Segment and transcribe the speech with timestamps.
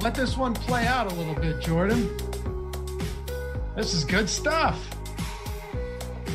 [0.00, 2.16] Let this one play out a little bit, Jordan.
[3.74, 4.80] This is good stuff.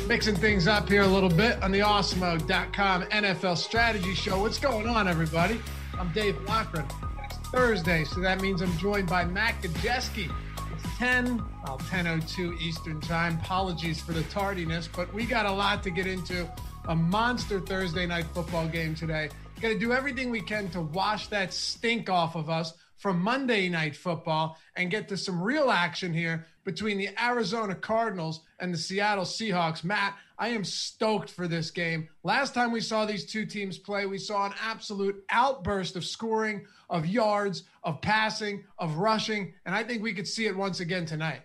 [0.06, 4.38] Mixing things up here a little bit on the awesemo.com NFL strategy show.
[4.38, 5.58] What's going on, everybody?
[5.98, 6.84] I'm Dave Loughran.
[7.24, 10.30] It's Thursday, so that means I'm joined by Matt Gajewski.
[10.74, 13.38] It's 10, well, 10.02 Eastern Time.
[13.42, 16.46] Apologies for the tardiness, but we got a lot to get into.
[16.88, 19.30] A monster Thursday night football game today.
[19.62, 22.74] Got to do everything we can to wash that stink off of us
[23.04, 28.40] from Monday Night Football and get to some real action here between the Arizona Cardinals
[28.60, 29.84] and the Seattle Seahawks.
[29.84, 32.08] Matt, I am stoked for this game.
[32.22, 36.64] Last time we saw these two teams play, we saw an absolute outburst of scoring,
[36.88, 41.04] of yards, of passing, of rushing, and I think we could see it once again
[41.04, 41.42] tonight.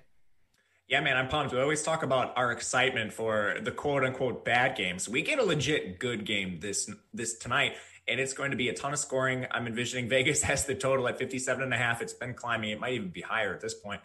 [0.88, 1.53] Yeah, man, I'm pumped.
[1.53, 5.09] We always talk about our excitement for the quote unquote bad games.
[5.09, 7.76] We get a legit good game this this tonight
[8.09, 9.46] and it's going to be a ton of scoring.
[9.52, 12.02] I'm envisioning Vegas has the total at 57 and a half.
[12.02, 12.72] It's been climbing.
[12.72, 14.02] It might even be higher at this point.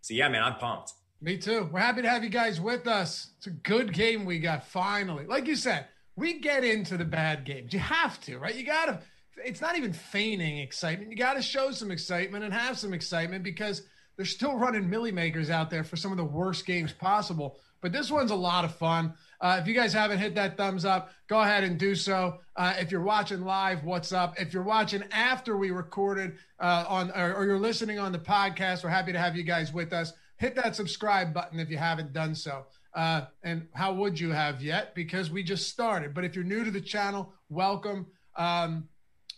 [0.00, 0.92] So yeah, man, I'm pumped.
[1.20, 1.68] Me too.
[1.72, 3.30] We're happy to have you guys with us.
[3.38, 5.26] It's a good game we got finally.
[5.26, 7.72] Like you said, we get into the bad games.
[7.72, 8.54] You have to, right?
[8.54, 9.00] You got to
[9.44, 11.10] it's not even feigning excitement.
[11.10, 13.82] You got to show some excitement and have some excitement because
[14.16, 17.58] they're still running Milly Makers out there for some of the worst games possible.
[17.82, 19.14] But this one's a lot of fun.
[19.40, 22.38] Uh, if you guys haven't hit that thumbs up, go ahead and do so.
[22.56, 24.40] Uh, if you're watching live, what's up?
[24.40, 28.82] If you're watching after we recorded uh, on, or, or you're listening on the podcast,
[28.82, 30.12] we're happy to have you guys with us.
[30.38, 32.66] Hit that subscribe button if you haven't done so.
[32.94, 34.94] Uh, and how would you have yet?
[34.94, 36.14] Because we just started.
[36.14, 38.06] But if you're new to the channel, welcome.
[38.36, 38.88] Um,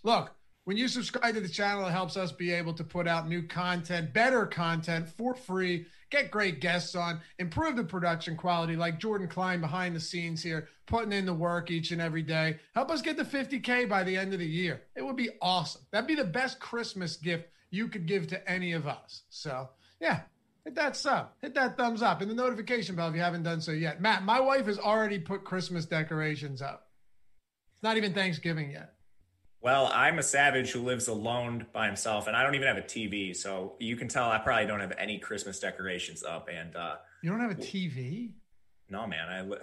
[0.04, 0.32] look,
[0.64, 3.42] when you subscribe to the channel, it helps us be able to put out new
[3.42, 9.28] content, better content for free, get great guests on, improve the production quality, like Jordan
[9.28, 12.58] Klein behind the scenes here, putting in the work each and every day.
[12.74, 14.82] Help us get to 50K by the end of the year.
[14.96, 15.82] It would be awesome.
[15.90, 19.22] That'd be the best Christmas gift you could give to any of us.
[19.28, 19.68] So,
[20.00, 20.20] yeah,
[20.64, 23.60] hit that sub, hit that thumbs up, and the notification bell if you haven't done
[23.60, 24.00] so yet.
[24.00, 26.88] Matt, my wife has already put Christmas decorations up.
[27.74, 28.94] It's not even Thanksgiving yet.
[29.60, 32.82] Well, I'm a savage who lives alone by himself, and I don't even have a
[32.82, 33.34] TV.
[33.34, 36.48] So you can tell I probably don't have any Christmas decorations up.
[36.52, 38.32] And uh, You don't have a TV?
[38.88, 39.58] no, man, I, li-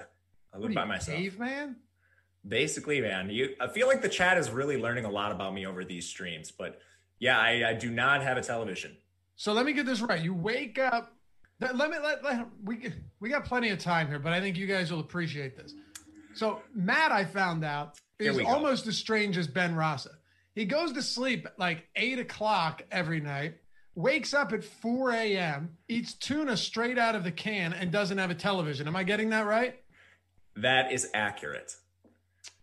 [0.53, 1.17] I live by you, myself.
[1.17, 1.77] Caveman?
[2.47, 3.55] Basically, man, you.
[3.59, 6.51] I feel like the chat is really learning a lot about me over these streams.
[6.51, 6.79] But
[7.19, 8.95] yeah, I, I do not have a television.
[9.35, 10.21] So let me get this right.
[10.21, 11.13] You wake up.
[11.59, 14.67] Let me let, let we we got plenty of time here, but I think you
[14.67, 15.73] guys will appreciate this.
[16.35, 20.11] So Matt, I found out, is almost as strange as Ben Rasa.
[20.53, 23.55] He goes to sleep at like eight o'clock every night,
[23.93, 28.31] wakes up at 4 a.m., eats tuna straight out of the can, and doesn't have
[28.31, 28.87] a television.
[28.87, 29.75] Am I getting that right?
[30.55, 31.75] That is accurate.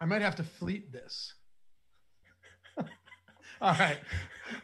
[0.01, 1.35] I might have to fleet this.
[3.61, 3.99] All right,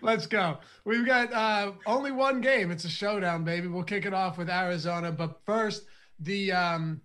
[0.00, 0.58] let's go.
[0.86, 2.70] We've got uh, only one game.
[2.70, 3.68] It's a showdown, baby.
[3.68, 5.84] We'll kick it off with Arizona, but first,
[6.18, 7.02] the um,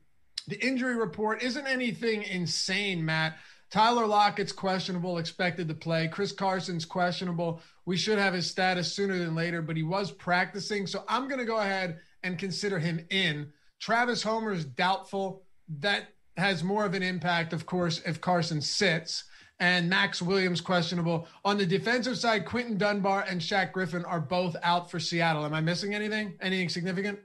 [0.48, 3.38] the injury report isn't anything insane, Matt.
[3.74, 6.08] Tyler Lockett's questionable, expected to play.
[6.08, 7.60] Chris Carson's questionable.
[7.88, 11.40] We should have his status sooner than later, but he was practicing, so I'm going
[11.40, 13.52] to go ahead and consider him in.
[13.80, 15.42] Travis Homer's doubtful.
[15.80, 19.24] That has more of an impact, of course, if Carson sits.
[19.60, 21.28] And Maxx Williams questionable.
[21.44, 25.46] On the defensive side, Quinton Dunbar and Shaq Griffin are both out for Seattle.
[25.46, 26.38] Am I missing anything?
[26.42, 27.18] Anything significant?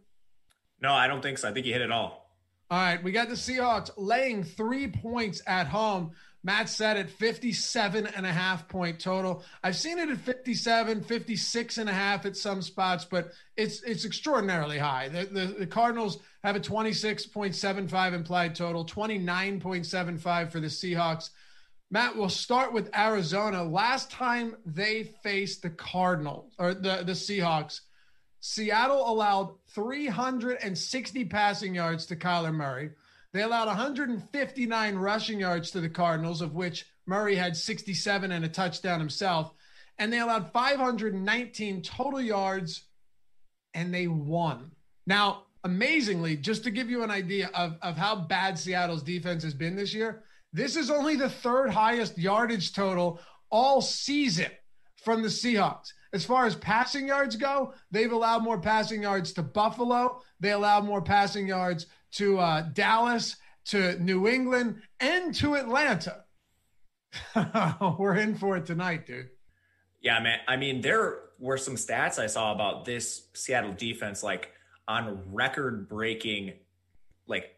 [0.80, 1.50] No, I don't think so.
[1.50, 2.28] I think you hit it all.
[2.70, 6.12] All right, we got the Seahawks laying three points at home.
[6.44, 9.42] Matt said at 57 and a half point total.
[9.62, 14.04] I've seen it at 57, 56 and a half at some spots, but it's it's
[14.04, 15.08] extraordinarily high.
[15.08, 21.30] The, the, the Cardinals have a 26.75 implied total, 29.75 for the Seahawks.
[21.90, 23.64] Matt, we'll start with Arizona.
[23.64, 27.80] Last time they faced the Cardinals or the, the Seahawks,
[28.40, 32.90] Seattle allowed 360 passing yards to Kyler Murray.
[33.38, 38.48] They allowed 159 rushing yards to the Cardinals, of which Murray had 67 and a
[38.48, 39.52] touchdown himself.
[39.96, 42.82] And they allowed 519 total yards
[43.74, 44.72] and they won.
[45.06, 49.54] Now, amazingly, just to give you an idea of, of how bad Seattle's defense has
[49.54, 53.20] been this year, this is only the third highest yardage total
[53.50, 54.50] all season
[55.04, 55.92] from the Seahawks.
[56.12, 60.22] As far as passing yards go, they've allowed more passing yards to Buffalo.
[60.40, 66.24] They allowed more passing yards to uh, Dallas, to New England, and to Atlanta.
[67.98, 69.28] We're in for it tonight, dude.
[70.00, 70.38] Yeah, man.
[70.46, 74.50] I mean, there were some stats I saw about this Seattle defense, like
[74.86, 76.54] on record breaking,
[77.26, 77.56] like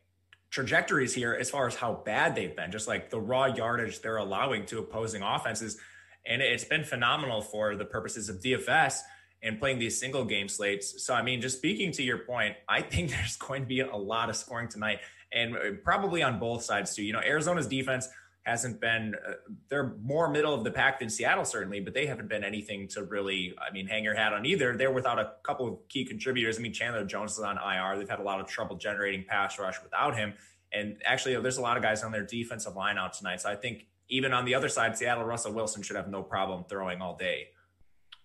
[0.51, 4.17] trajectories here as far as how bad they've been, just like the raw yardage they're
[4.17, 5.79] allowing to opposing offenses.
[6.27, 9.01] And it's been phenomenal for the purposes of DFS
[9.43, 11.03] and playing these single game slates.
[11.05, 13.97] So, I mean, just speaking to your point, I think there's going to be a
[13.97, 15.01] lot of scoring tonight
[15.33, 17.03] and probably on both sides too.
[17.03, 18.09] You know, Arizona's defense
[18.43, 19.33] hasn't been, uh,
[19.69, 23.05] they're more middle of the pack than Seattle, certainly, but they haven't been anything to
[23.05, 24.77] really, I mean, hang your hat on either.
[24.77, 26.59] They're without a couple of key contributors.
[26.59, 27.99] I mean, Chandler Jones is on IR.
[27.99, 30.35] They've had a lot of trouble generating pass rush without him.
[30.73, 33.41] And actually, there's a lot of guys on their defensive line out tonight.
[33.41, 36.65] So I think even on the other side, Seattle, Russell Wilson should have no problem
[36.69, 37.49] throwing all day.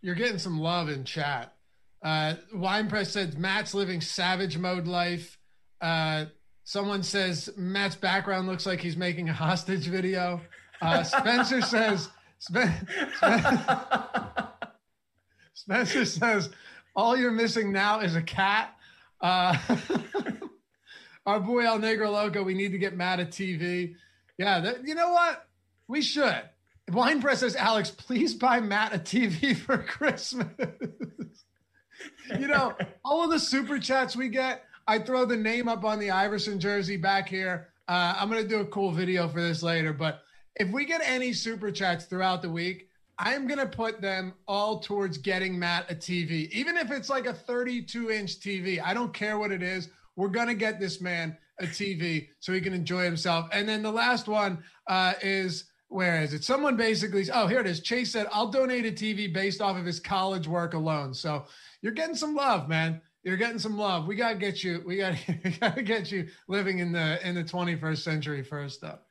[0.06, 1.56] You're getting some love in chat.
[2.04, 5.40] Uh, Wine Press said Matt's living savage mode life.
[5.82, 6.26] Uh,
[6.64, 10.42] someone says Matt's background looks like he's making a hostage video.
[10.80, 12.08] Uh, Spencer says
[12.38, 12.88] Spen-
[15.56, 16.52] Spencer says
[16.96, 18.76] all you're missing now is a cat.
[19.22, 19.58] Uh,
[21.26, 23.96] our boy El Negro Loco, we need to get Matt a TV.
[24.38, 25.48] Yeah, that, you know what?
[25.88, 26.44] We should.
[26.92, 30.48] Wine Press says, Alex, please buy Matt a TV for Christmas.
[32.40, 36.00] you know, all of the super chats we get, I throw the name up on
[36.00, 37.70] the Iverson jersey back here.
[37.88, 40.22] Uh, I'm going to do a cool video for this later, but
[40.56, 44.80] if we get any super chats throughout the week, I'm going to put them all
[44.80, 48.82] towards getting Matt a TV, even if it's like a 32 inch TV.
[48.84, 49.90] I don't care what it is.
[50.16, 53.48] We're going to get this man a TV so he can enjoy himself.
[53.52, 56.44] And then the last one uh, is where is it?
[56.44, 57.80] Someone basically, oh, here it is.
[57.80, 61.14] Chase said, I'll donate a TV based off of his college work alone.
[61.14, 61.46] So
[61.82, 63.02] you're getting some love, man.
[63.24, 64.08] You're getting some love.
[64.08, 64.84] We gotta get you.
[64.86, 69.08] We gotta, we gotta get you living in the in the 21st century first up.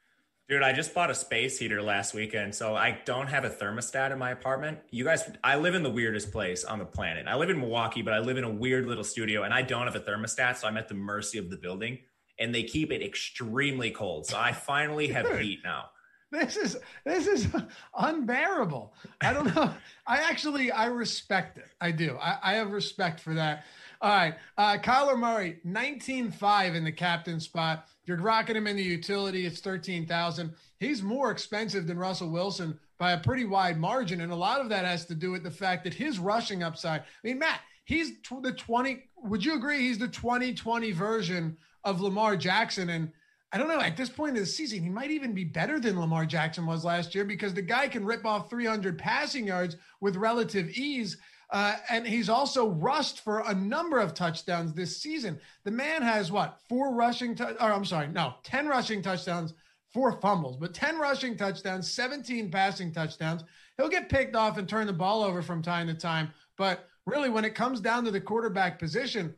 [0.47, 4.13] Dude, I just bought a space heater last weekend, so I don't have a thermostat
[4.13, 4.79] in my apartment.
[4.91, 7.27] You guys, I live in the weirdest place on the planet.
[7.27, 9.87] I live in Milwaukee, but I live in a weird little studio, and I don't
[9.87, 11.99] have a thermostat, so I'm at the mercy of the building,
[12.39, 14.27] and they keep it extremely cold.
[14.27, 15.87] So I finally have heat now.
[16.35, 17.47] This is this is
[17.97, 18.93] unbearable.
[19.21, 19.73] I don't know.
[20.07, 21.67] I actually I respect it.
[21.81, 22.19] I do.
[22.21, 23.65] I, I have respect for that.
[24.01, 24.35] All right.
[24.59, 27.87] Uh, Kyler Murray, 19.5 in the captain spot.
[28.05, 29.47] You're rocking him in the utility.
[29.47, 30.53] It's 13,000.
[30.79, 34.21] He's more expensive than Russell Wilson by a pretty wide margin.
[34.21, 37.01] And a lot of that has to do with the fact that his rushing upside.
[37.01, 39.05] I mean, Matt, he's the 20.
[39.23, 42.91] Would you agree he's the 2020 version of Lamar Jackson?
[42.91, 43.13] And
[43.55, 43.81] I don't know.
[43.81, 46.85] At this point of the season, he might even be better than Lamar Jackson was
[46.85, 51.19] last year because the guy can rip off 300 passing yards with relative ease.
[51.51, 55.39] Uh, and he's also rushed for a number of touchdowns this season.
[55.63, 59.55] The man has what four rushing, or I'm sorry, no, 10 rushing touchdowns,
[59.93, 63.45] four fumbles, but 10 rushing touchdowns, 17 passing touchdowns.
[63.77, 66.33] He'll get picked off and turn the ball over from time to time.
[66.59, 69.33] But really, when it comes down to the quarterback position,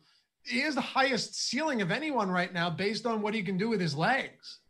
[0.46, 3.68] he is the highest ceiling of anyone right now based on what he can do
[3.68, 4.60] with his legs.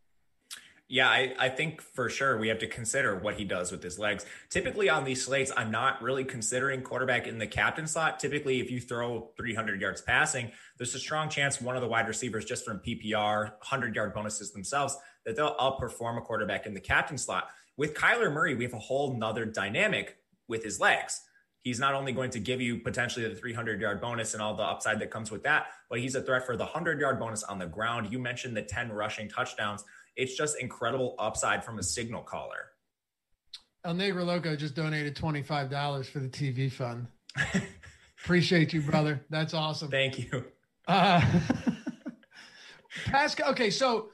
[0.89, 3.99] Yeah, I, I think for sure we have to consider what he does with his
[3.99, 4.25] legs.
[4.51, 8.21] Typically on these slates, I'm not really considering quarterback in the captain slot.
[8.21, 12.07] Typically, if you throw 300 yards passing, there's a strong chance one of the wide
[12.07, 16.81] receivers, just from PPR, 100 yard bonuses themselves, that they'll outperform a quarterback in the
[16.81, 17.51] captain slot.
[17.77, 21.23] With Kyler Murray, we have a whole nother dynamic with his legs.
[21.67, 24.63] He's not only going to give you potentially the 300 yard bonus and all the
[24.63, 27.59] upside that comes with that, but he's a threat for the 100 yard bonus on
[27.59, 28.13] the ground.
[28.13, 29.83] You mentioned the 10 rushing touchdowns
[30.15, 32.71] it's just incredible upside from a signal caller.
[33.85, 37.09] El Negro Loco just donated $25 for the TV fund.
[38.23, 39.25] Appreciate you, brother.
[39.29, 39.91] That's awesome.
[39.91, 40.45] Thank you.
[40.87, 41.21] Uh,
[43.07, 44.11] Pascal, okay, so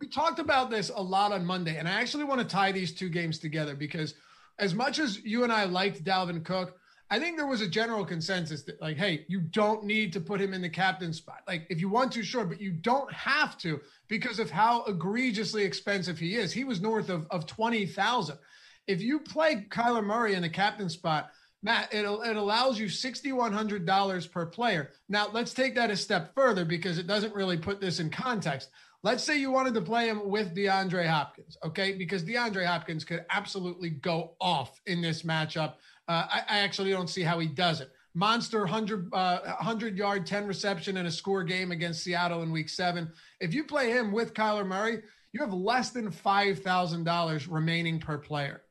[0.00, 2.94] we talked about this a lot on Monday, and I actually want to tie these
[2.94, 4.14] two games together because
[4.58, 6.78] as much as you and I liked Dalvin Cook,
[7.10, 10.40] I think there was a general consensus that, like, hey, you don't need to put
[10.40, 11.42] him in the captain spot.
[11.46, 15.64] Like, if you want to, sure, but you don't have to because of how egregiously
[15.64, 16.52] expensive he is.
[16.52, 18.38] He was north of, of 20,000.
[18.86, 21.30] If you play Kyler Murray in the captain spot,
[21.62, 24.90] Matt, it, it allows you $6,100 per player.
[25.08, 28.70] Now, let's take that a step further because it doesn't really put this in context.
[29.04, 31.92] Let's say you wanted to play him with DeAndre Hopkins, okay?
[31.92, 35.74] Because DeAndre Hopkins could absolutely go off in this matchup.
[36.08, 37.90] Uh, I, I, actually don't see how he does it.
[38.14, 42.70] Monster 100, uh, 100 yard, 10 reception, and a score game against Seattle in week
[42.70, 43.12] seven.
[43.40, 48.62] If you play him with Kyler Murray, you have less than $5,000 remaining per player.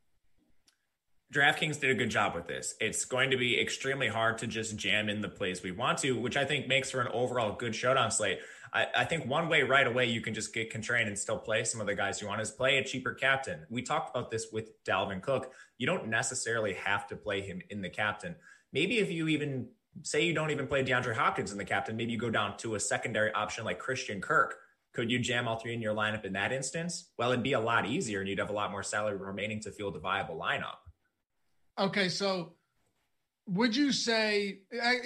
[1.34, 2.76] DraftKings did a good job with this.
[2.80, 6.12] It's going to be extremely hard to just jam in the plays we want to,
[6.20, 8.40] which I think makes for an overall good showdown slate.
[8.74, 11.64] I, I, think one way right away you can just get contrarian and still play
[11.64, 13.60] some of the guys you want is play a cheaper captain.
[13.70, 15.54] We talked about this with Dalvin Cook.
[15.78, 18.36] You don't necessarily have to play him in the captain.
[18.72, 19.68] Maybe if you even
[20.02, 22.74] say you don't even play DeAndre Hopkins in the captain, maybe you go down to
[22.74, 24.56] a secondary option like Christian Kirk.
[24.94, 27.12] Could you jam all three in your lineup in that instance?
[27.18, 29.72] Well, it'd be a lot easier and you'd have a lot more salary remaining to
[29.72, 30.78] field a viable lineup.
[31.80, 32.54] Okay, so
[33.46, 34.60] would you say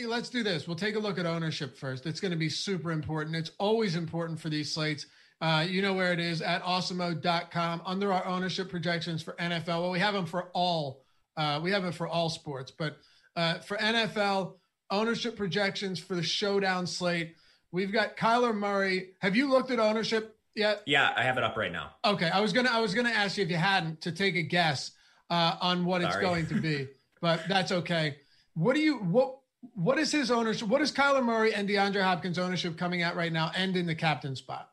[0.05, 0.67] let's do this.
[0.67, 2.05] We'll take a look at ownership first.
[2.05, 3.35] It's going to be super important.
[3.35, 5.07] It's always important for these slates.
[5.39, 9.91] Uh, you know where it is at awesemo.com under our ownership projections for nfl well
[9.91, 11.03] we have them for all
[11.35, 12.97] uh, we have them for all sports but
[13.35, 14.55] uh, for nfl
[14.89, 17.35] ownership projections for the showdown slate.
[17.71, 19.09] We've got kyler murray.
[19.19, 20.81] Have you looked at ownership yet?
[20.87, 21.91] Yeah i have it up right now.
[22.03, 24.43] Okay i was gonna i was gonna ask you if you hadn't to take a
[24.43, 24.91] guess
[25.29, 26.13] uh, on what Sorry.
[26.13, 26.87] it's going to be
[27.21, 28.15] but that's okay
[28.57, 29.37] what do you what
[29.73, 30.67] what is his ownership?
[30.67, 33.95] What is Kyler Murray and DeAndre Hopkins ownership coming out right now and in the
[33.95, 34.69] captain spot?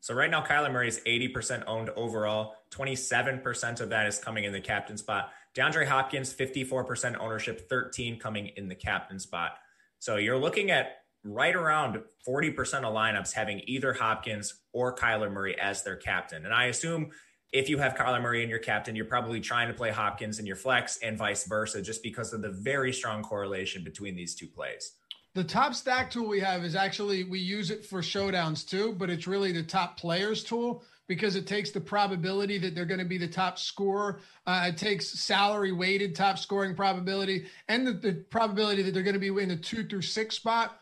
[0.00, 2.56] So right now, Kyler Murray is 80% owned overall.
[2.70, 5.30] 27% of that is coming in the captain spot.
[5.56, 9.52] DeAndre Hopkins, 54% ownership, 13 coming in the captain spot.
[9.98, 15.58] So you're looking at right around 40% of lineups having either Hopkins or Kyler Murray
[15.58, 16.44] as their captain.
[16.44, 17.10] And I assume
[17.54, 20.44] if you have Kyler Murray in your captain, you're probably trying to play Hopkins in
[20.44, 24.48] your flex and vice versa, just because of the very strong correlation between these two
[24.48, 24.94] plays.
[25.34, 29.08] The top stack tool we have is actually, we use it for showdowns too, but
[29.08, 33.04] it's really the top players tool because it takes the probability that they're going to
[33.04, 34.18] be the top scorer.
[34.46, 39.14] Uh, it takes salary weighted top scoring probability and the, the probability that they're going
[39.14, 40.80] to be in the two through six spot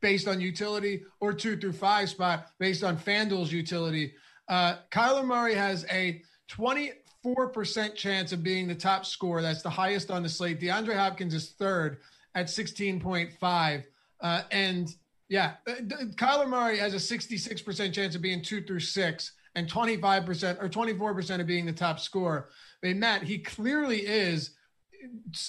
[0.00, 4.14] based on utility or two through five spot based on FanDuel's utility.
[4.48, 9.42] Uh, Kyler Murray has a 24% chance of being the top scorer.
[9.42, 10.60] That's the highest on the slate.
[10.60, 11.98] DeAndre Hopkins is third
[12.34, 13.84] at 16.5.
[14.20, 14.94] Uh, and
[15.28, 15.72] yeah, uh,
[16.16, 21.40] Kyler Murray has a 66% chance of being two through six and 25% or 24%
[21.40, 22.48] of being the top scorer.
[22.82, 24.50] I mean, Matt, he clearly is.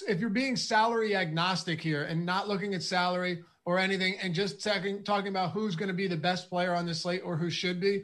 [0.06, 4.62] If you're being salary agnostic here and not looking at salary or anything and just
[4.62, 7.48] talking, talking about who's going to be the best player on the slate or who
[7.48, 8.02] should be,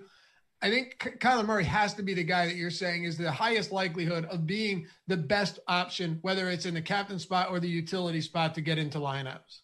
[0.62, 3.73] I think Kyler Murray has to be the guy that you're saying is the highest
[3.73, 8.21] likelihood of being the best option, whether it's in the captain spot or the utility
[8.21, 9.62] spot to get into lineups.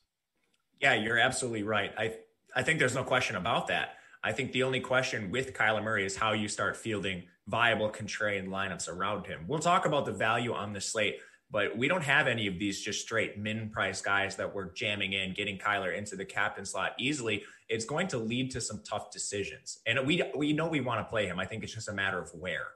[0.80, 1.92] Yeah, you're absolutely right.
[1.96, 2.16] I
[2.56, 3.94] I think there's no question about that.
[4.24, 8.48] I think the only question with Kyler Murray is how you start fielding viable contrarian
[8.48, 9.44] lineups around him.
[9.46, 11.18] We'll talk about the value on the slate
[11.50, 15.14] but we don't have any of these just straight min price guys that we're jamming
[15.14, 17.42] in, getting Kyler into the captain slot easily.
[17.68, 19.78] It's going to lead to some tough decisions.
[19.86, 21.38] And we we know we want to play him.
[21.38, 22.68] I think it's just a matter of where.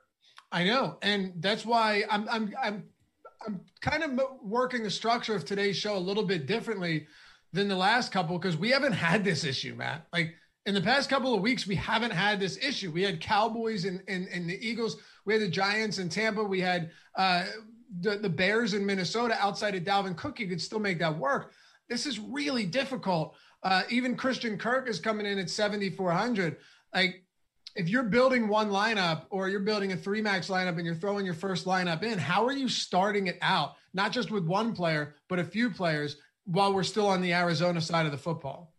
[0.51, 0.99] I know.
[1.03, 2.85] And that's why I'm I'm I'm
[3.47, 7.07] I'm kind of working the structure of today's show a little bit differently
[7.53, 10.07] than the last couple because we haven't had this issue, Matt.
[10.13, 10.35] Like
[10.67, 12.91] in the past couple of weeks, we haven't had this issue.
[12.91, 14.97] We had Cowboys and, and, and the Eagles.
[15.25, 16.45] We had the Giants in Tampa.
[16.45, 17.45] We had uh,
[18.01, 21.53] the, the Bears in Minnesota outside of Dalvin Cook, you could still make that work.
[21.89, 23.35] This is really difficult.
[23.63, 26.57] Uh, even Christian Kirk is coming in at 7,400.
[26.95, 27.25] Like,
[27.75, 31.25] if you're building one lineup or you're building a three max lineup and you're throwing
[31.25, 33.77] your first lineup in, how are you starting it out?
[33.95, 37.81] Not just with one player, but a few players while we're still on the Arizona
[37.81, 38.75] side of the football.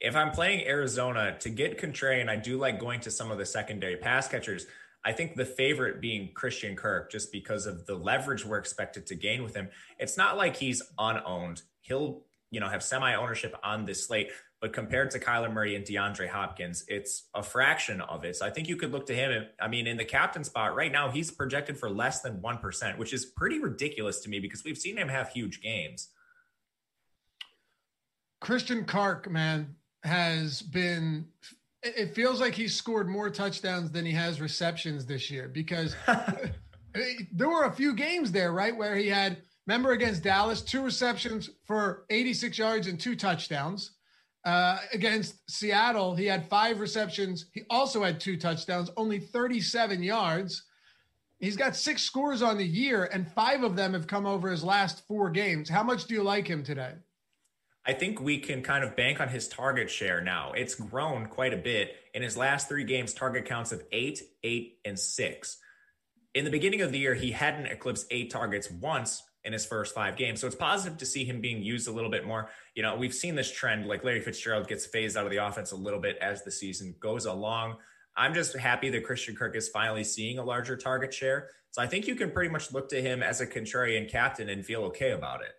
[0.00, 3.46] If I'm playing Arizona to get contrarian, I do like going to some of the
[3.46, 4.66] secondary pass catchers.
[5.04, 9.14] I think the favorite being Christian Kirk, just because of the leverage we're expected to
[9.14, 9.68] gain with him.
[9.98, 11.62] It's not like he's unowned.
[11.80, 12.22] He'll,
[12.52, 14.30] you know, have semi ownership on this slate,
[14.60, 18.36] but compared to Kyler Murray and DeAndre Hopkins, it's a fraction of it.
[18.36, 19.46] So I think you could look to him.
[19.60, 23.12] I mean, in the captain spot right now, he's projected for less than 1%, which
[23.12, 26.10] is pretty ridiculous to me because we've seen him have huge games.
[28.40, 31.26] Christian Kirk, man, has been
[31.82, 35.96] it feels like he's scored more touchdowns than he has receptions this year because
[37.32, 41.50] there were a few games there, right, where he had remember against Dallas, two receptions
[41.66, 43.92] for 86 yards and two touchdowns.
[44.44, 47.46] Uh, against Seattle, he had five receptions.
[47.52, 50.64] He also had two touchdowns, only 37 yards.
[51.38, 54.64] He's got six scores on the year, and five of them have come over his
[54.64, 55.68] last four games.
[55.68, 56.94] How much do you like him today?
[57.84, 60.52] I think we can kind of bank on his target share now.
[60.52, 61.96] It's grown quite a bit.
[62.14, 65.58] In his last three games, target counts of eight, eight, and six.
[66.32, 69.94] In the beginning of the year, he hadn't eclipsed eight targets once in his first
[69.94, 70.40] five games.
[70.40, 72.50] So it's positive to see him being used a little bit more.
[72.74, 75.72] You know, we've seen this trend like Larry Fitzgerald gets phased out of the offense
[75.72, 77.76] a little bit as the season goes along.
[78.16, 81.48] I'm just happy that Christian Kirk is finally seeing a larger target share.
[81.70, 84.64] So I think you can pretty much look to him as a contrarian captain and
[84.64, 85.52] feel okay about it.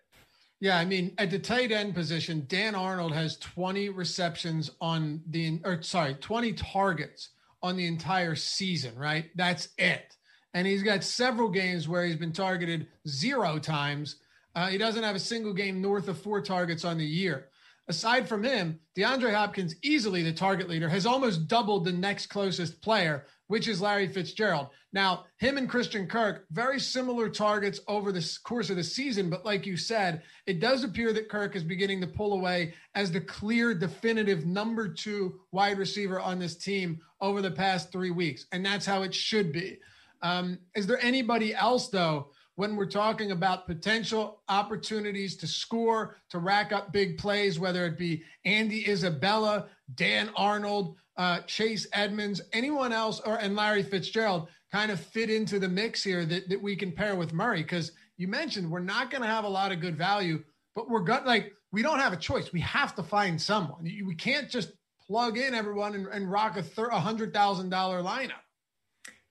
[0.59, 5.59] Yeah, I mean, at the tight end position, Dan Arnold has 20 receptions on the,
[5.65, 9.25] or sorry, 20 targets on the entire season, right?
[9.35, 10.15] That's it.
[10.53, 14.17] And he's got several games where he's been targeted zero times.
[14.55, 17.49] Uh, he doesn't have a single game north of four targets on the year.
[17.89, 22.81] Aside from him, DeAndre Hopkins, easily the target leader, has almost doubled the next closest
[22.81, 24.67] player, which is Larry Fitzgerald.
[24.93, 29.29] Now, him and Christian Kirk, very similar targets over the course of the season.
[29.29, 33.11] But like you said, it does appear that Kirk is beginning to pull away as
[33.11, 38.45] the clear, definitive number two wide receiver on this team over the past three weeks.
[38.53, 39.79] And that's how it should be.
[40.23, 46.39] Um, is there anybody else, though, when we're talking about potential opportunities to score, to
[46.39, 52.93] rack up big plays, whether it be Andy Isabella, Dan Arnold, uh, Chase Edmonds, anyone
[52.93, 56.75] else, or and Larry Fitzgerald kind of fit into the mix here that, that we
[56.75, 57.63] can pair with Murray?
[57.63, 60.43] Because you mentioned we're not going to have a lot of good value,
[60.75, 62.53] but we're got like we don't have a choice.
[62.53, 63.83] We have to find someone.
[63.83, 64.71] We can't just
[65.07, 68.42] plug in everyone and, and rock a hundred thousand dollar lineup.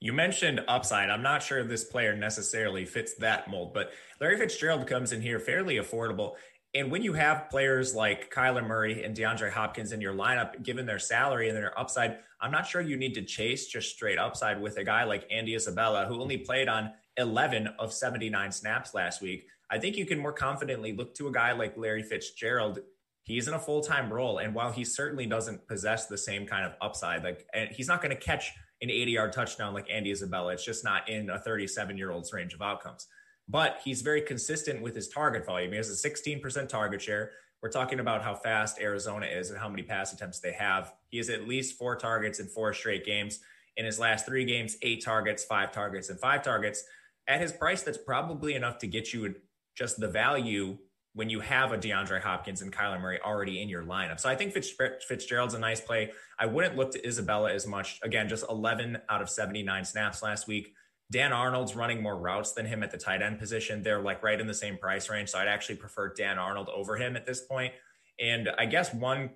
[0.02, 1.11] You mentioned upside.
[1.11, 5.38] I'm not sure this player necessarily fits that mold, but Larry Fitzgerald comes in here
[5.38, 6.32] fairly affordable.
[6.75, 10.86] And when you have players like Kyler Murray and DeAndre Hopkins in your lineup, given
[10.86, 14.60] their salary and their upside, I'm not sure you need to chase just straight upside
[14.60, 19.23] with a guy like Andy Isabella, who only played on 11 of 79 snaps last
[19.23, 19.47] week.
[19.71, 22.80] I think you can more confidently look to a guy like Larry Fitzgerald.
[23.23, 24.38] He's in a full time role.
[24.38, 28.02] And while he certainly doesn't possess the same kind of upside, like and he's not
[28.02, 28.50] going to catch
[28.82, 32.32] an 80 yard touchdown like Andy Isabella, it's just not in a 37 year old's
[32.32, 33.06] range of outcomes
[33.49, 35.73] but he's very consistent with his target volume.
[35.73, 37.32] He has a 16% target share.
[37.62, 40.95] We're talking about how fast Arizona is and how many pass attempts they have.
[41.08, 43.40] He has at least four targets in four straight games.
[43.76, 46.84] In his last three games, eight targets, five targets, and five targets.
[47.28, 49.34] At his price, that's probably enough to get you
[49.75, 50.76] just the value
[51.14, 54.18] when you have a DeAndre Hopkins and Kyler Murray already in your lineup.
[54.18, 56.10] So I think Fitzgerald's a nice play.
[56.38, 58.00] I wouldn't look to Isabella as much.
[58.02, 60.72] Again, just 11 out of 79 snaps last week.
[61.10, 63.82] Dan Arnold's running more routes than him at the tight end position.
[63.82, 65.28] They're like right in the same price range.
[65.28, 67.75] So I'd actually prefer Dan Arnold over him at this point.
[68.18, 69.30] And I guess one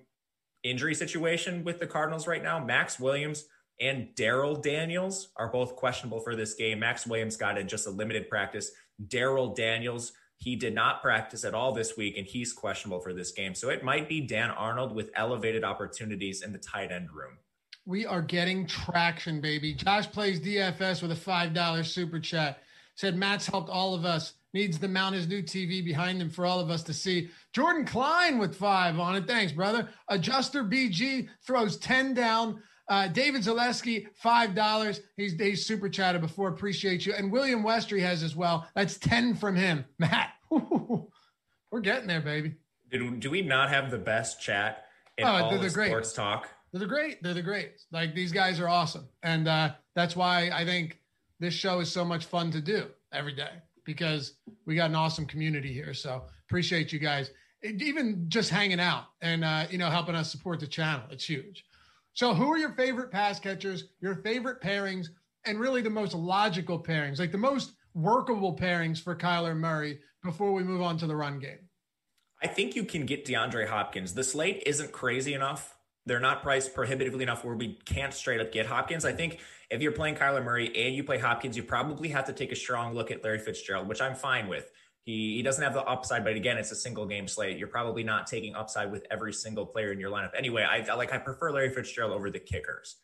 [0.63, 3.45] injury situation with the Cardinals right now, Maxx Williams
[3.79, 6.79] and Darrell Daniels are both questionable for this game.
[6.79, 8.71] Maxx Williams got in just a limited practice.
[9.07, 13.31] Darrell Daniels, he did not practice at all this week, and he's questionable for this
[13.31, 13.55] game.
[13.55, 17.37] So it might be Dan Arnold with elevated opportunities in the tight end room.
[17.85, 19.73] We are getting traction, baby.
[19.73, 22.61] Josh plays DFS with a $5 super chat.
[22.95, 24.33] Said Matt's helped all of us.
[24.53, 27.29] Needs to mount his new TV behind him for all of us to see.
[27.53, 29.27] Jordan Klein with five on it.
[29.27, 29.89] Thanks, brother.
[30.09, 32.61] Adjuster BG throws 10 down.
[32.89, 34.99] Uh, David Zaleski, $5.
[35.17, 36.49] He's, he's super chatted before.
[36.49, 37.13] Appreciate you.
[37.13, 38.67] And William Westry has as well.
[38.75, 39.85] That's 10 from him.
[39.99, 42.55] Matt, we're getting there, baby.
[42.89, 44.85] Did, do we not have the best chat
[45.17, 46.49] in oh, all of sports talk?
[46.71, 47.23] They're the great.
[47.23, 47.71] They're the great.
[47.91, 50.99] Like these guys are awesome, and uh, that's why I think
[51.39, 53.49] this show is so much fun to do every day
[53.85, 54.33] because
[54.65, 55.93] we got an awesome community here.
[55.93, 57.31] So appreciate you guys,
[57.63, 61.05] even just hanging out and uh, you know helping us support the channel.
[61.09, 61.63] It's huge.
[62.17, 63.83] So who are your favorite pass catchers?
[64.01, 65.09] Your favorite pairings,
[65.45, 70.51] and really the most logical pairings, like the most workable pairings for Kyler Murray before
[70.51, 71.59] we move on to the run game.
[72.41, 74.15] I think you can get DeAndre Hopkins.
[74.15, 75.77] The slate isn't crazy enough
[76.07, 79.03] they're not priced prohibitively enough where we can't straight up get Hopkins.
[79.03, 82.33] I think if you're playing Kyler Murray and you play Hopkins, you probably have to
[82.33, 84.71] take a strong look at Larry Fitzgerald, which I'm fine with.
[85.07, 87.57] He, he doesn't have the upside, but again, it's a single game slate.
[87.57, 90.31] You're probably not taking upside with every single player in your lineup.
[90.37, 92.97] Anyway, I, like I prefer Larry Fitzgerald over the kickers.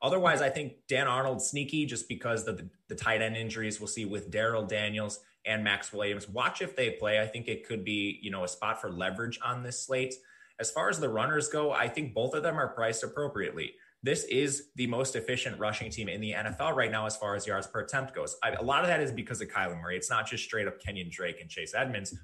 [0.00, 4.06] Otherwise, I think Dan Arnold sneaky just because the, the tight end injuries we'll see
[4.06, 6.26] with Darrell Daniels and Maxx Williams.
[6.30, 7.20] Watch if they play.
[7.20, 10.14] I think it could be, you know, a spot for leverage on this slate.
[10.58, 13.74] As far as the runners go, I think both of them are priced appropriately.
[14.02, 17.46] This is the most efficient rushing team in the NFL right now as far as
[17.46, 18.36] yards per attempt goes.
[18.42, 19.96] I, a lot of that is because of Kyler Murray.
[19.96, 22.14] It's not just straight up Kenyon Drake and Chase Edmonds,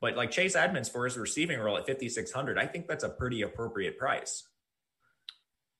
[0.00, 3.42] but like Chase Edmonds for his receiving role at 5,600, I think that's a pretty
[3.42, 4.44] appropriate price.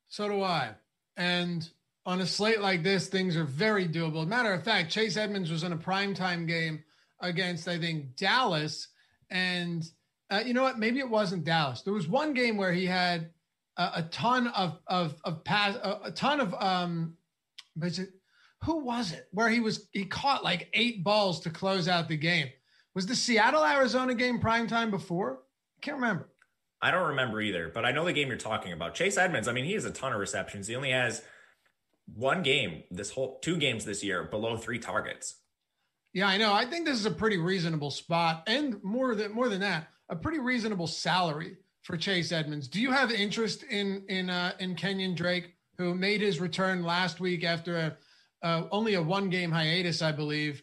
[0.08, 0.72] So do I.
[1.16, 1.68] And
[2.04, 4.26] on a slate like this, things are very doable.
[4.26, 6.82] Matter of fact, Chase Edmonds was in a primetime game
[7.20, 8.88] against, I think, Dallas.
[9.30, 9.88] And
[10.30, 10.78] uh, you know what?
[10.78, 11.82] Maybe it wasn't Dallas.
[11.82, 13.30] There was one game where he had
[13.78, 17.14] a, a ton of of of pass, a, a ton of um,
[18.64, 19.28] who was it?
[19.32, 22.48] Where he was he caught like eight balls to close out the game.
[22.94, 25.40] Was the Seattle Arizona game prime time before?
[25.78, 26.28] I can't remember.
[26.82, 28.94] I don't remember either, but I know the game you're talking about.
[28.94, 30.68] Chase Edmonds, I mean, he has a ton of receptions.
[30.68, 31.22] He only has
[32.14, 35.36] one game this whole two games this year below three targets.
[36.12, 36.52] Yeah, I know.
[36.52, 40.16] I think this is a pretty reasonable spot, and more than more than that, a
[40.16, 41.58] pretty reasonable salary
[41.88, 42.68] for Chase Edmonds.
[42.68, 47.18] Do you have interest in in uh, in Kenyon Drake, who made his return last
[47.18, 47.96] week after a
[48.46, 50.62] uh, only a one game hiatus, I believe.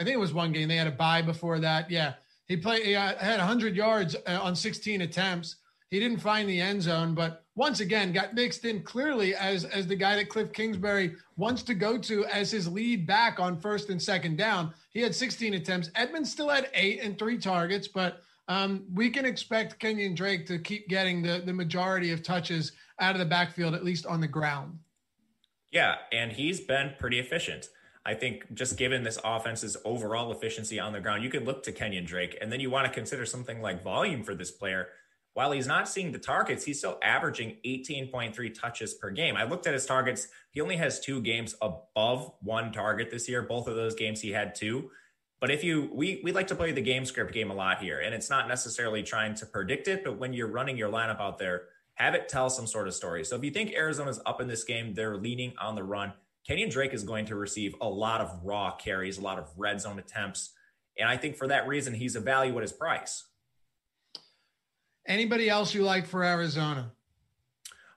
[0.00, 0.68] I think it was one game.
[0.68, 1.90] They had a bye before that.
[1.90, 2.14] Yeah,
[2.46, 2.86] he played.
[2.86, 5.56] He had 100 yards uh, on 16 attempts.
[5.90, 9.86] He didn't find the end zone, but once again got mixed in clearly as as
[9.86, 13.90] the guy that Cliff Kingsbury wants to go to as his lead back on first
[13.90, 14.72] and second down.
[14.88, 15.90] He had 16 attempts.
[15.94, 20.58] Edmonds still had eight and three targets, but um, we can expect Kenyon Drake to
[20.58, 24.28] keep getting the, the majority of touches out of the backfield, at least on the
[24.28, 24.78] ground.
[25.70, 27.68] Yeah, and he's been pretty efficient.
[28.04, 31.72] I think just given this offense's overall efficiency on the ground, you could look to
[31.72, 34.88] Kenyon Drake, and then you want to consider something like volume for this player.
[35.34, 39.36] While he's not seeing the targets, he's still averaging 18.3 touches per game.
[39.36, 40.28] I looked at his targets.
[40.50, 43.40] He only has two games above one target this year.
[43.40, 44.90] Both of those games he had two.
[45.42, 47.98] But if you, we, we like to play the game script game a lot here,
[47.98, 51.36] and it's not necessarily trying to predict it, but when you're running your lineup out
[51.36, 53.24] there, have it tell some sort of story.
[53.24, 56.12] So if you think Arizona's up in this game, they're leaning on the run.
[56.46, 59.80] Kenyon Drake is going to receive a lot of raw carries, a lot of red
[59.80, 60.50] zone attempts.
[60.96, 63.24] And I think for that reason, he's a value at his price.
[65.08, 66.92] Anybody else you like for Arizona?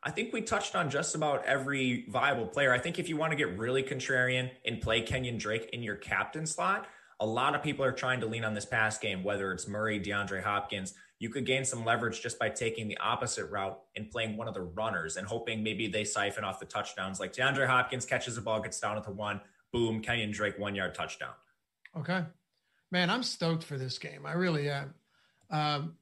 [0.01, 2.73] I think we touched on just about every viable player.
[2.73, 5.95] I think if you want to get really contrarian and play Kenyon Drake in your
[5.95, 6.87] captain slot,
[7.19, 9.99] a lot of people are trying to lean on this pass game, whether it's Murray,
[9.99, 10.93] DeAndre Hopkins.
[11.19, 14.53] You could gain some leverage just by taking the opposite route and playing one of
[14.53, 17.19] the runners and hoping maybe they siphon off the touchdowns.
[17.19, 19.39] Like DeAndre Hopkins catches the ball, gets down at the one,
[19.71, 21.33] boom, Kenyon Drake, one yard touchdown.
[21.97, 22.23] Okay.
[22.91, 24.25] Man, I'm stoked for this game.
[24.25, 24.93] I really am.
[25.49, 25.95] Um,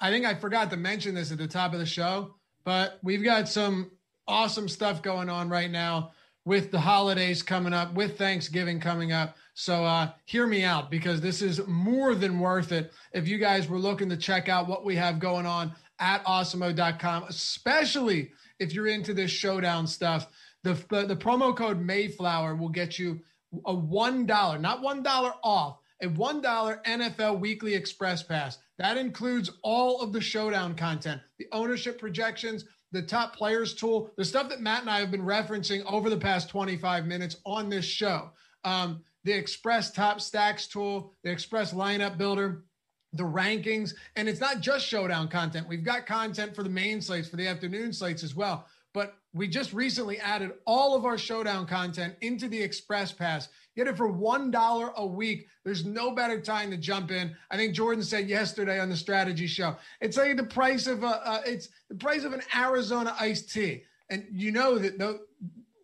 [0.00, 3.22] I think I forgot to mention this at the top of the show, but we've
[3.22, 3.90] got some
[4.26, 6.12] awesome stuff going on right now
[6.46, 9.36] with the holidays coming up, with Thanksgiving coming up.
[9.60, 12.94] So uh, hear me out because this is more than worth it.
[13.12, 17.24] If you guys were looking to check out what we have going on at awesemo.com,
[17.24, 20.28] especially if you're into this showdown stuff,
[20.62, 23.20] the, the, the promo code Mayflower will get you
[23.66, 28.56] a $1, not $1 off, a $1 NFL Weekly Express Pass.
[28.78, 34.24] That includes all of the showdown content, the ownership projections, the top players tool, the
[34.24, 37.84] stuff that Matt and I have been referencing over the past 25 minutes on this
[37.84, 38.30] show.
[38.64, 42.64] Um, the Express Top Stacks tool, the Express Lineup Builder,
[43.12, 43.94] the rankings.
[44.16, 45.68] And it's not just showdown content.
[45.68, 48.66] We've got content for the main slates, for the afternoon slates as well.
[48.92, 53.48] But we just recently added all of our showdown content into the Express Pass.
[53.76, 55.46] Get it for $1 a week.
[55.64, 57.36] There's no better time to jump in.
[57.50, 61.06] I think Jordan said yesterday on the strategy show, it's like the price of a,
[61.06, 63.84] uh, it's the price of an Arizona iced tea.
[64.08, 65.20] And you know that the,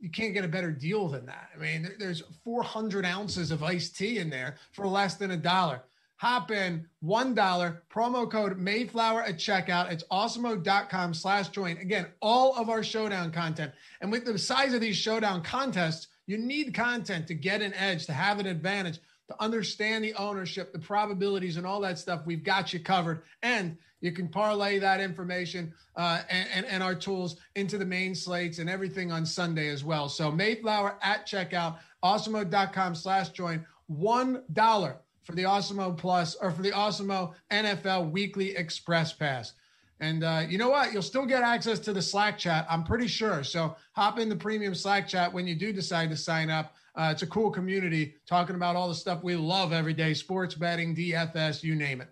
[0.00, 1.50] you can't get a better deal than that.
[1.54, 5.82] I mean, there's 400 ounces of iced tea in there for less than a dollar.
[6.18, 9.92] Hop in, $1, promo code Mayflower at checkout.
[9.92, 11.76] It's awesemo.com slash join.
[11.76, 13.72] Again, all of our showdown content.
[14.00, 18.06] And with the size of these showdown contests, you need content to get an edge,
[18.06, 22.22] to have an advantage, to understand the ownership, the probabilities, and all that stuff.
[22.24, 23.22] We've got you covered.
[23.42, 28.14] And you can parlay that information uh, and, and, and, our tools into the main
[28.14, 30.08] slates and everything on Sunday as well.
[30.08, 36.70] So Mayflower at checkout, awesemo.com slash join, $1 for the Awesemo Plus or for the
[36.70, 39.54] Awesemo NFL Weekly Express Pass.
[40.00, 40.92] And uh, you know what?
[40.92, 43.42] You'll still get access to the Slack chat, I'm pretty sure.
[43.42, 46.74] So hop in the premium Slack chat when you do decide to sign up.
[46.94, 50.54] Uh, it's a cool community talking about all the stuff we love every day sports
[50.54, 52.08] betting, DFS, you name it.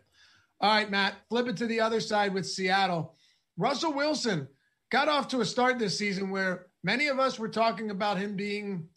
[0.64, 3.14] All right, Matt, flip it to the other side with Seattle.
[3.58, 4.48] Russell Wilson
[4.90, 8.34] got off to a start this season where many of us were talking about him
[8.34, 8.88] being,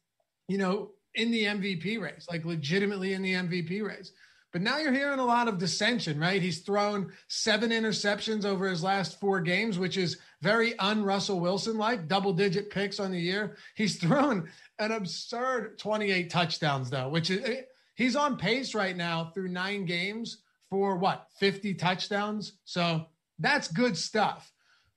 [0.47, 4.13] you know, in the MVP race, like legitimately in the MVP race.
[4.53, 6.41] But now you're hearing a lot of dissension, right?
[6.41, 11.77] He's thrown seven interceptions over his last four games, which is very un Russell Wilson
[11.77, 13.58] like, double digit picks on the year.
[13.75, 14.49] He's thrown
[14.80, 17.62] an absurd 28 touchdowns, though, which is eh,
[17.95, 22.53] he's on pace right now through nine games for what 50 touchdowns.
[22.65, 23.06] So
[23.39, 24.51] that's good stuff.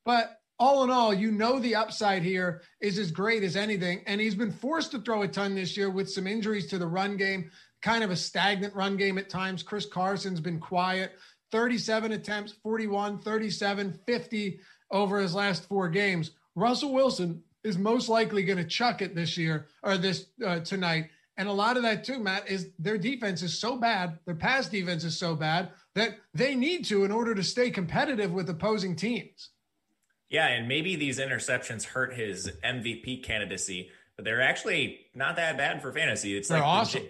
[0.05, 4.03] But all in all, you know the upside here is as great as anything.
[4.07, 6.87] And he's been forced to throw a ton this year with some injuries to the
[6.87, 7.51] run game,
[7.83, 9.63] kind of a stagnant run game at times.
[9.63, 11.13] Chris Carson's been quiet.
[11.53, 16.33] 37 attempts, 41, 37, 50 over his last four games.
[16.55, 21.11] Russell Wilson is most likely going to chuck it this year or this uh, tonight.
[21.41, 24.69] And a lot of that too, Matt, is their defense is so bad, their pass
[24.69, 28.95] defense is so bad that they need to in order to stay competitive with opposing
[28.95, 29.49] teams.
[30.29, 35.81] Yeah, and maybe these interceptions hurt his MVP candidacy, but they're actually not that bad
[35.81, 36.37] for fantasy.
[36.37, 37.05] It's they're like awesome.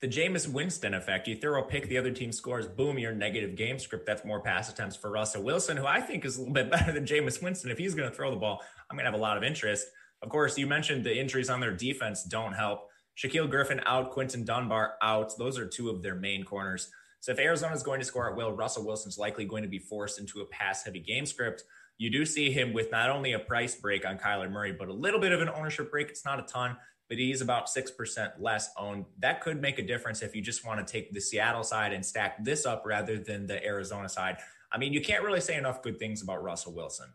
[0.00, 1.28] The, the Jameis Winston effect.
[1.28, 4.04] You throw a pick, the other team scores, boom, your negative game script.
[4.04, 6.90] That's more pass attempts for Russell Wilson, who I think is a little bit better
[6.90, 7.70] than Jameis Winston.
[7.70, 9.86] If he's going to throw the ball, I'm going to have a lot of interest.
[10.22, 12.88] Of course, you mentioned the injuries on their defense don't help.
[13.16, 15.36] Shaquill Griffin out, Quinton Dunbar out.
[15.38, 16.90] Those are two of their main corners.
[17.20, 19.78] So if Arizona is going to score at will, Russell Wilson's likely going to be
[19.78, 21.64] forced into a pass heavy game script.
[21.98, 24.92] You do see him with not only a price break on Kyler Murray, but a
[24.92, 26.10] little bit of an ownership break.
[26.10, 26.76] It's not a ton,
[27.08, 29.06] but he's about 6% less owned.
[29.18, 32.04] That could make a difference if you just want to take the Seattle side and
[32.04, 34.36] stack this up rather than the Arizona side.
[34.70, 37.08] I mean, you can't really say enough good things about Russell Wilson.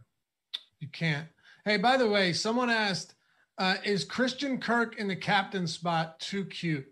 [0.79, 1.27] You can't.
[1.63, 3.13] Hey, by the way, someone asked,
[3.61, 6.87] uh, is Christian Kirk in the captain spot too cute?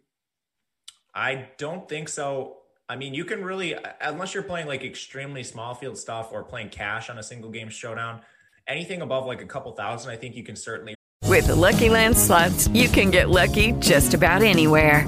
[1.15, 2.57] I don't think so.
[2.87, 6.69] I mean, you can really, unless you're playing like extremely small field stuff or playing
[6.69, 8.21] cash on a single game showdown,
[8.67, 10.93] anything above like a couple thousand, I think you can certainly
[11.25, 15.07] With the Lucky Land slots, you can get lucky just about anywhere.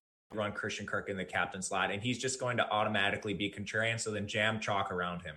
[0.33, 3.99] Run Christian Kirk in the captain slot, and he's just going to automatically be contrarian.
[3.99, 5.35] So then jam chalk around him.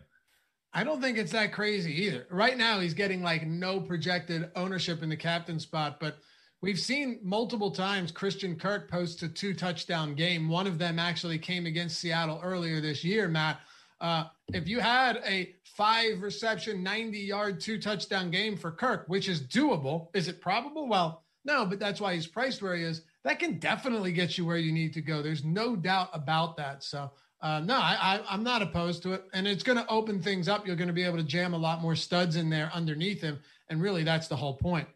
[0.72, 2.26] I don't think it's that crazy either.
[2.30, 6.16] Right now, he's getting like no projected ownership in the captain spot, but
[6.60, 10.48] we've seen multiple times Christian Kirk post a two touchdown game.
[10.48, 13.60] One of them actually came against Seattle earlier this year, Matt.
[14.00, 19.28] Uh, if you had a five reception, 90 yard, two touchdown game for Kirk, which
[19.28, 20.88] is doable, is it probable?
[20.88, 23.02] Well, no, but that's why he's priced where he is.
[23.24, 25.22] That can definitely get you where you need to go.
[25.22, 26.84] There's no doubt about that.
[26.84, 27.10] So,
[27.40, 29.24] uh, no, I, I, am not opposed to it.
[29.32, 30.66] And it's going to open things up.
[30.66, 33.38] You're going to be able to jam a lot more studs in there underneath him.
[33.68, 34.86] And really, that's the whole point.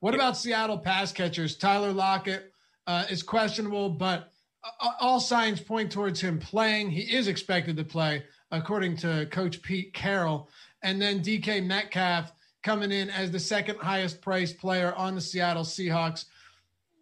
[0.00, 1.56] What about Seattle pass catchers?
[1.56, 2.52] Tyler Lockett
[2.86, 6.90] uh, is questionable, but uh, all signs point towards him playing.
[6.90, 10.48] He is expected to play according to Coach Pete Carroll.
[10.82, 15.64] And then DK Metcalf coming in as the second highest priced player on the Seattle
[15.64, 16.26] Seahawks.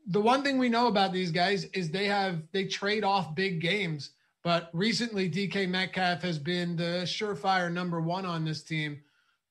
[0.09, 3.61] The one thing we know about these guys is they have they trade off big
[3.61, 4.11] games.
[4.43, 9.01] But recently, DK Metcalf has been the surefire number one on this team.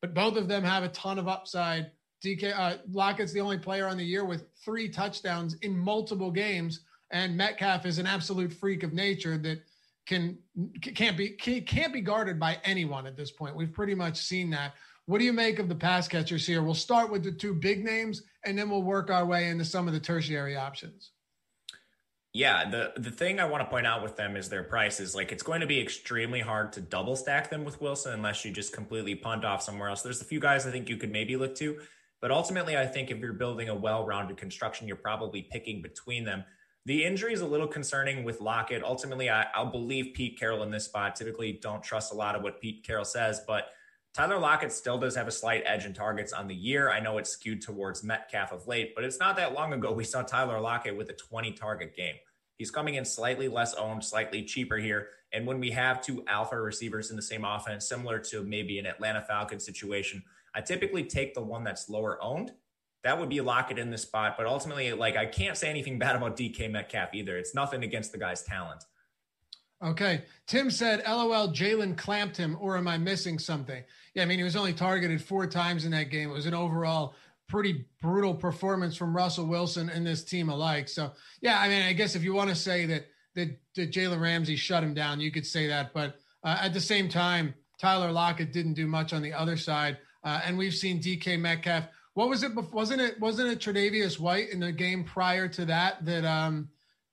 [0.02, 1.92] But both of them have a ton of upside.
[2.24, 6.82] DK uh, Lockett's the only player on the year with three touchdowns in multiple games,
[7.12, 9.62] and Metcalf is an absolute freak of nature that
[10.08, 10.38] can
[10.82, 13.56] can't be can't be guarded by anyone at this point.
[13.56, 14.74] We've pretty much seen that.
[15.08, 16.62] What do you make of the pass catchers here?
[16.62, 19.88] We'll start with the two big names, and then we'll work our way into some
[19.88, 21.12] of the tertiary options.
[22.34, 25.16] Yeah, the the thing I want to point out with them is their prices.
[25.16, 28.52] Like it's going to be extremely hard to double stack them with Wilson unless you
[28.52, 30.02] just completely punt off somewhere else.
[30.02, 31.80] There's a few guys I think you could maybe look to,
[32.22, 36.44] but ultimately I think if you're building a well-rounded construction, you're probably picking between them.
[36.86, 38.84] The injury is a little concerning with Lockett.
[38.84, 41.16] Ultimately, I, will believe Pete Carroll in this spot.
[41.16, 43.70] Typically, don't trust a lot of what Pete Carroll says, but
[44.18, 46.90] Tyler Lockett still does have a slight edge in targets on the year.
[46.90, 50.04] I know it's skewed towards Metcalf of late, but it's not that long ago we
[50.04, 52.16] saw Tyler Lockett with a 20 target game.
[52.56, 55.10] He's coming in slightly less owned, slightly cheaper here.
[55.34, 58.88] And when we have two alpha receivers in the same offense, similar to maybe an
[58.88, 60.24] Atlanta Falcons situation,
[60.56, 62.54] I typically take the one that's lower owned
[63.04, 64.34] that would be Lockett in this spot.
[64.36, 67.38] But ultimately, like I can't say anything bad about DK Metcalf either.
[67.38, 68.84] It's nothing against the guy's talent.
[69.84, 70.24] Okay.
[70.48, 73.84] Tim said, LOL, Jalen clamped him, or am I missing something?
[74.16, 76.30] Yeah, I mean, he was only targeted four times in that game.
[76.30, 77.14] It was an overall
[77.48, 80.90] pretty brutal performance from Russell Wilson and this team alike.
[80.90, 81.12] So,
[81.42, 84.56] yeah, I mean, I guess if you want to say that that, that Jalen Ramsey
[84.56, 85.94] shut him down, you could say that.
[85.94, 90.00] But uh, at the same time, Tyler Lockett didn't do much on the other side.
[90.24, 91.88] Uh, and we've seen DK Metcalf
[92.18, 92.52] what was it?
[92.74, 93.20] Wasn't it?
[93.20, 96.68] Wasn't it Tre'Davious White in the game prior to that that um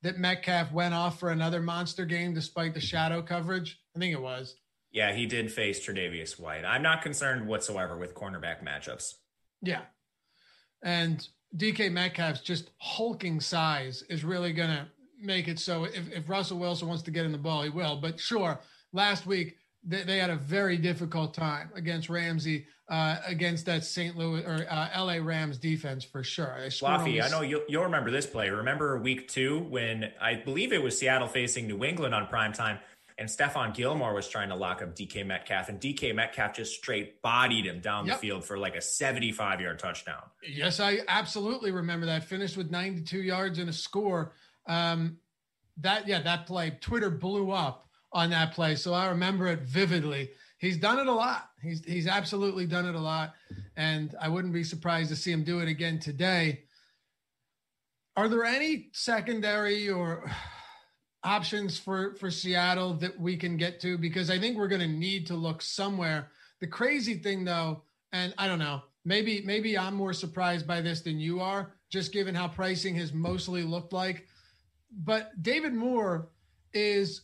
[0.05, 3.81] that Metcalf went off for another monster game despite the shadow coverage?
[3.97, 4.57] I think it was.
[4.93, 6.65] Yeah, he did face Tre'Davious White.
[6.65, 9.15] I'm not concerned whatsoever with cornerback matchups.
[9.63, 9.81] Yeah,
[10.83, 14.87] and DK Metcalf's just hulking size is really going to
[15.21, 17.97] make it so if, if Russell Wilson wants to get in the ball, he will.
[17.97, 18.61] But sure,
[18.93, 24.17] last week they, they had a very difficult time against Ramsey, uh, against that St.
[24.17, 26.69] Louis or uh, LA Rams defense for sure.
[26.71, 28.51] Fluffy, I know you'll, you'll remember this play.
[28.51, 32.79] Remember week two when I believe it was Seattle facing New England on prime time
[33.19, 37.23] and Stephon Gilmore was trying to lock up DK Metcalf, and DK Metcalf just straight
[37.23, 38.17] bodied him down yep.
[38.17, 40.23] the field for like a 75 yard touchdown.
[40.47, 42.25] Yes, I absolutely remember that.
[42.25, 44.33] Finished with 92 yards and a score.
[44.67, 45.19] Um,
[45.79, 48.75] that, yeah, that play, Twitter blew up on that play.
[48.75, 50.31] So I remember it vividly.
[50.59, 51.51] He's done it a lot.
[51.63, 53.35] He's, he's absolutely done it a lot.
[53.77, 56.65] And I wouldn't be surprised to see him do it again today.
[58.17, 60.31] Are there any secondary or
[61.25, 64.87] options for for Seattle that we can get to because I think we're going to
[64.87, 66.29] need to look somewhere.
[66.61, 71.01] The crazy thing though, and I don't know, maybe maybe I'm more surprised by this
[71.01, 74.27] than you are just given how pricing has mostly looked like.
[74.91, 76.29] But David Moore
[76.73, 77.23] is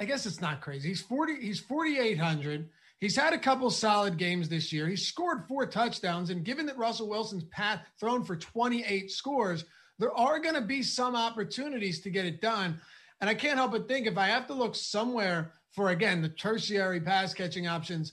[0.00, 0.88] I guess it's not crazy.
[0.88, 2.68] He's 40 he's 4800.
[2.98, 4.86] He's had a couple solid games this year.
[4.88, 9.64] He's scored four touchdowns and given that Russell Wilson's path thrown for 28 scores,
[9.98, 12.80] there are going to be some opportunities to get it done.
[13.20, 16.28] And I can't help but think if I have to look somewhere for, again, the
[16.30, 18.12] tertiary pass catching options,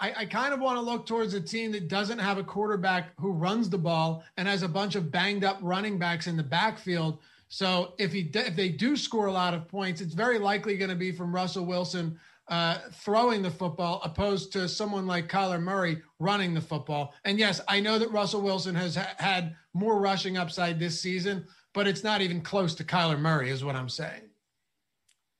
[0.00, 3.12] I, I, kind of want to look towards a team that doesn't have a quarterback
[3.20, 6.42] who runs the ball and has a bunch of banged up running backs in the
[6.42, 7.18] backfield.
[7.54, 10.90] So if he if they do score a lot of points, it's very likely going
[10.90, 16.02] to be from Russell Wilson uh, throwing the football, opposed to someone like Kyler Murray
[16.18, 17.14] running the football.
[17.24, 21.46] And yes, I know that Russell Wilson has ha- had more rushing upside this season,
[21.74, 24.22] but it's not even close to Kyler Murray, is what I'm saying.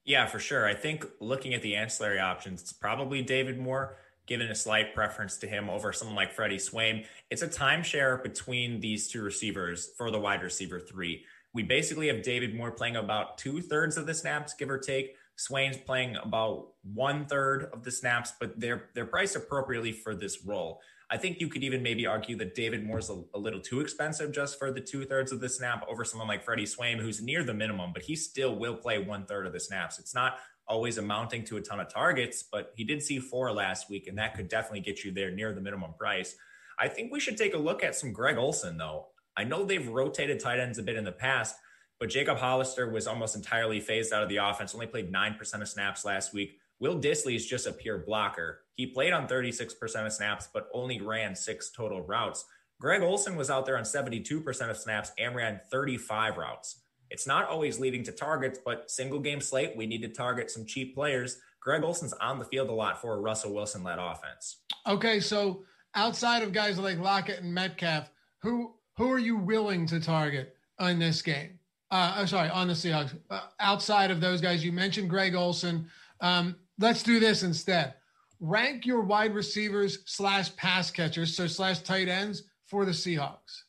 [0.04, 0.68] Yeah, for sure.
[0.68, 3.96] I think looking at the ancillary options, it's probably David Moore,
[4.26, 7.06] given a slight preference to him over someone like Freddie Swain.
[7.30, 11.24] It's a timeshare between these two receivers for the wide receiver three.
[11.54, 15.14] We basically have David Moore playing about two thirds of the snaps, give or take.
[15.36, 20.44] Swain's playing about one third of the snaps, but they're they're priced appropriately for this
[20.44, 20.80] role.
[21.10, 24.32] I think you could even maybe argue that David Moore's a, a little too expensive
[24.32, 27.44] just for the two thirds of the snap over someone like Freddie Swain, who's near
[27.44, 29.98] the minimum, but he still will play one third of the snaps.
[29.98, 33.90] It's not always amounting to a ton of targets, but he did see four last
[33.90, 36.36] week, and that could definitely get you there near the minimum price.
[36.78, 39.08] I think we should take a look at some Greg Olsen, though.
[39.36, 41.56] I know they've rotated tight ends a bit in the past,
[41.98, 45.68] but Jacob Hollister was almost entirely phased out of the offense, only played 9% of
[45.68, 46.58] snaps last week.
[46.80, 48.60] Will Dissly is just a pure blocker.
[48.74, 52.44] He played on 36% of snaps, but only ran six total routes.
[52.80, 56.80] Greg Olsen was out there on 72% of snaps and ran 35 routes.
[57.10, 60.66] It's not always leading to targets, but single game slate, we need to target some
[60.66, 61.38] cheap players.
[61.60, 64.56] Greg Olsen's on the field a lot for a Russell Wilson led offense.
[64.86, 68.10] Okay, so outside of guys like Lockett and Metcalf,
[68.42, 71.58] who who are you willing to target in this game?
[71.90, 73.16] Uh, I'm sorry, on the Seahawks.
[73.30, 75.88] Uh, outside of those guys, you mentioned Greg Olsen.
[76.20, 77.94] Um, let's do this instead.
[78.40, 83.62] Rank your wide receivers slash pass catchers, so slash tight ends for the Seahawks.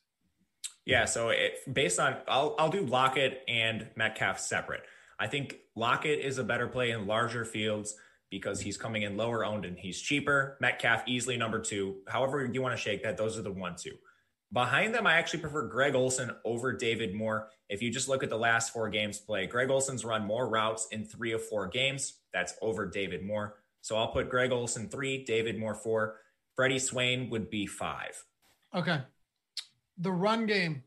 [0.84, 4.82] Yeah, so it, based on, I'll, I'll do Lockett and Metcalf separate.
[5.18, 7.96] I think Lockett is a better play in larger fields
[8.30, 10.56] because he's coming in lower owned and he's cheaper.
[10.60, 11.96] Metcalf easily number two.
[12.08, 13.94] However, you want to shake that, those are the one two.
[14.52, 17.48] Behind them, I actually prefer Greg Olsen over David Moore.
[17.68, 20.86] If you just look at the last four games play, Greg Olsen's run more routes
[20.92, 22.20] in three of four games.
[22.32, 23.56] That's over David Moore.
[23.80, 26.20] So I'll put Greg Olsen three, David Moore four.
[26.54, 28.22] Freddie Swain would be five.
[28.74, 29.00] Okay.
[29.98, 30.82] The run game,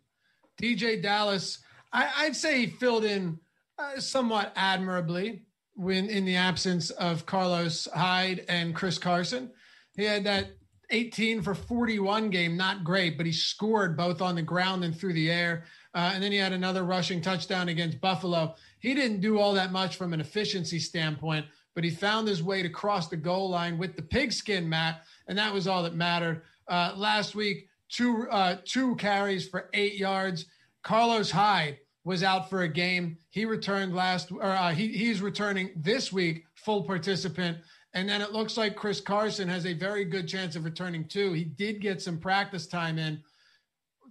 [0.62, 1.60] DeeJay Dallas,
[1.92, 3.40] I, would say he filled in
[3.78, 5.44] uh, somewhat admirably
[5.76, 9.52] when in the absence of Carlos Hyde and Chris Carson.
[9.96, 10.52] He had that
[10.92, 15.14] 18 for 41 game, not great, but he scored both on the ground and through
[15.14, 15.64] the air.
[15.94, 18.56] Uh, and then he had another rushing touchdown against Buffalo.
[18.80, 22.62] He didn't do all that much from an efficiency standpoint, but he found his way
[22.62, 26.44] to cross the goal line with the pigskin mat, and that was all that mattered.
[26.68, 30.46] Uh, last week, two uh, two carries for eight yards.
[30.84, 33.18] Carlos Hyde was out for a game.
[33.30, 37.58] He returned last, or uh, he, he's returning this week, full participant.
[38.00, 41.34] And then it looks like Chris Carson has a very good chance of returning too.
[41.34, 43.22] He did get some practice time in.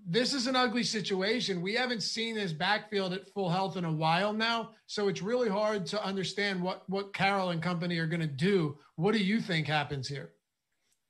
[0.06, 1.62] This is an ugly situation.
[1.62, 5.48] We haven't seen this backfield at full health in a while now, so it's really
[5.48, 8.76] hard to understand what what Carroll and company are going to do.
[8.96, 10.32] What do you think happens here?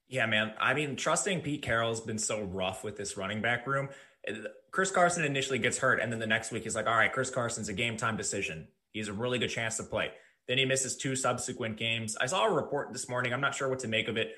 [0.07, 0.55] Yeah, man.
[0.61, 3.89] I mean, trusting Pete Carroll's been so rough with this running back room.
[4.71, 7.31] Chris Carson initially gets hurt, and then the next week he's like, all right, Chris
[7.31, 8.69] Carson's a game time decision.
[8.93, 10.13] He has a really good chance to play.
[10.49, 12.17] Then he misses two subsequent games.
[12.21, 13.33] I saw a report this morning.
[13.33, 14.35] I'm not sure what to make of it.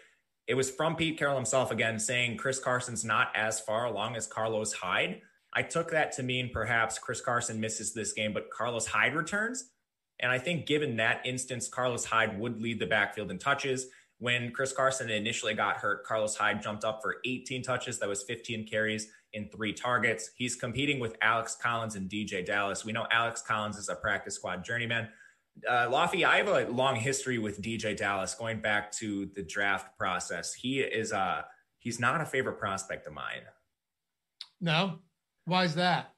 [0.49, 4.27] It was from Pete Carroll himself again saying Chris Carson's not as far along as
[4.27, 5.21] Carlos Hyde.
[5.55, 9.71] I took that to mean perhaps Chris Carson misses this game, but Carlos Hyde returns.
[10.19, 13.87] And I think given that instance, Carlos Hyde would lead the backfield in touches.
[14.19, 17.99] When Chris Carson initially got hurt, Carlos Hyde jumped up for 18 touches.
[17.99, 20.31] That was 15 carries in three targets.
[20.37, 22.85] He's competing with Alex Collins and DeeJay Dallas.
[22.85, 25.09] We know Alex Collins is a practice squad journeyman.
[25.69, 29.97] Uh, Laffy, I have a long history with DeeJay Dallas going back to the draft
[29.99, 30.55] process.
[30.55, 31.43] He is uh
[31.79, 33.43] he's not a favorite prospect of mine.
[34.61, 34.99] No,
[35.45, 36.13] why is that?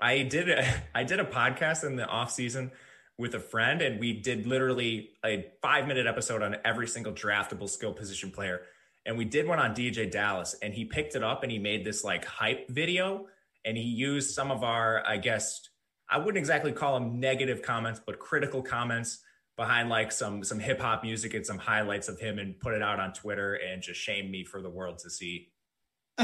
[0.00, 2.72] I did a, I did a podcast in the off season
[3.18, 7.68] with a friend, and we did literally a five minute episode on every single draftable
[7.68, 8.62] skill position player.
[9.06, 11.84] And we did one on DeeJay Dallas, and he picked it up and he made
[11.84, 13.26] this like hype video,
[13.64, 15.68] and he used some of our, I guess,
[16.08, 19.20] I wouldn't exactly call them negative comments, but critical comments
[19.56, 22.82] behind like some some hip hop music and some highlights of him, and put it
[22.82, 25.50] out on Twitter and just shame me for the world to see.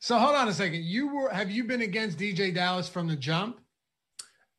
[0.00, 0.84] so hold on a second.
[0.84, 3.60] You were have you been against DeeJay Dallas from the jump?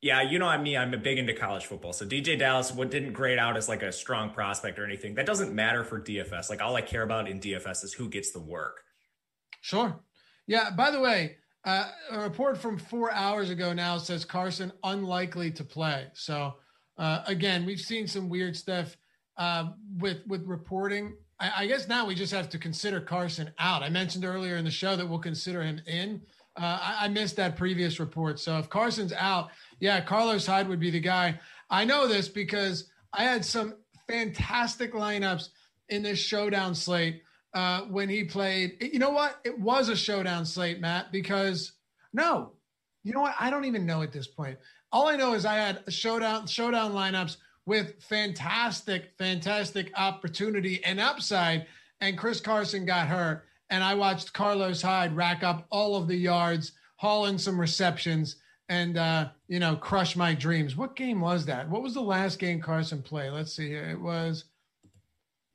[0.02, 1.92] Yeah, you know I mean I'm a big into college football.
[1.92, 5.14] So DeeJay Dallas what didn't grade out as like a strong prospect or anything.
[5.14, 6.50] That doesn't matter for DFS.
[6.50, 8.82] Like all I care about in DFS is who gets the work.
[9.60, 10.00] Sure.
[10.46, 15.50] Yeah, by the way, uh, a report from 4 hours ago now says Carson unlikely
[15.52, 16.06] to play.
[16.14, 16.54] So
[16.96, 18.96] uh, again, we've seen some weird stuff
[19.36, 21.16] uh, with with reporting.
[21.38, 23.82] I, I guess now we just have to consider Carson out.
[23.82, 26.20] I mentioned earlier in the show that we'll consider him in.
[26.56, 28.38] Uh, I, I, missed that previous report.
[28.38, 31.40] So if Carson's out, yeah, Carlos Hyde would be the guy.
[31.70, 33.74] I know this because I had some
[34.08, 35.48] fantastic lineups
[35.88, 37.22] in this showdown slate
[37.54, 38.76] uh, when he played.
[38.80, 39.40] You know what?
[39.44, 41.72] It was a showdown slate, Matt, because
[42.12, 42.52] no,
[43.04, 43.34] you know what?
[43.38, 44.58] I don't even know at this point.
[44.92, 47.36] All I know is I had a showdown showdown lineups
[47.66, 51.66] with fantastic, fantastic opportunity and upside,
[52.00, 56.16] and Chris Carson got hurt and I watched Carlos Hyde rack up all of the
[56.16, 58.36] yards, haul in some receptions,
[58.68, 60.76] and uh, you know, crush my dreams.
[60.76, 61.68] What game was that?
[61.68, 63.32] What was the last game Carson played?
[63.32, 63.88] Let's see here.
[63.88, 64.44] It was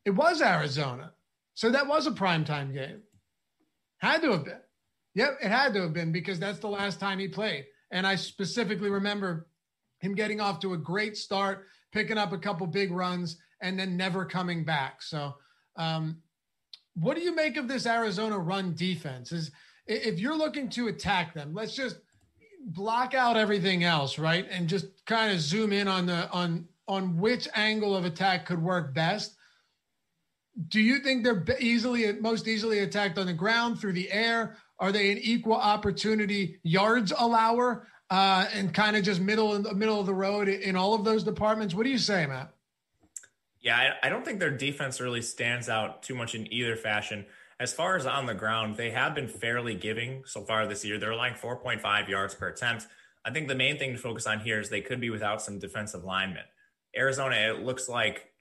[0.05, 1.11] it was Arizona.
[1.55, 3.01] So that was a primetime game.
[3.97, 4.59] Had to have been.
[5.15, 7.65] Yep, it had to have been because that's the last time he played.
[7.91, 9.47] And I specifically remember
[9.99, 13.95] him getting off to a great start, picking up a couple big runs, and then
[13.95, 15.01] never coming back.
[15.01, 15.35] So
[15.77, 16.17] um,
[16.95, 19.31] what do you make of this Arizona run defense?
[19.31, 19.51] Is
[19.87, 21.97] if you're looking to attack them, let's just
[22.67, 24.45] block out everything else, right?
[24.49, 28.61] And just kind of zoom in on the on on which angle of attack could
[28.61, 29.34] work best.
[30.69, 34.57] Do you think they're easily most easily attacked on the ground through the air?
[34.79, 39.73] Are they an equal opportunity yards allower uh, and kind of just middle in the
[39.73, 41.73] middle of the road in all of those departments?
[41.73, 42.53] What do you say, Matt?
[43.61, 47.25] Yeah, I, I don't think their defense really stands out too much in either fashion.
[47.59, 50.99] As far as on the ground, they have been fairly giving so far this year.
[50.99, 52.85] They're allowing 4.5 yards per attempt.
[53.23, 55.57] I think the main thing to focus on here is they could be without some
[55.57, 56.43] defensive linemen.
[56.95, 58.31] Arizona, it looks like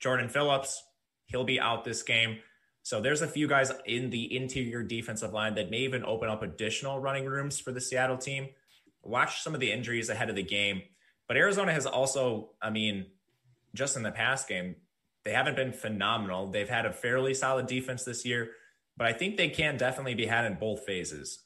[0.00, 0.82] Jordan Phillips,
[1.26, 2.38] he'll be out this game.
[2.82, 6.42] So there's a few guys in the interior defensive line that may even open up
[6.42, 8.48] additional running rooms for the Seattle team.
[9.02, 10.82] Watch some of the injuries ahead of the game.
[11.26, 13.06] But Arizona has also, I mean,
[13.74, 14.76] just in the past game,
[15.24, 16.48] they haven't been phenomenal.
[16.48, 18.50] They've had a fairly solid defense this year,
[18.96, 21.40] but I think they can definitely be had in both phases.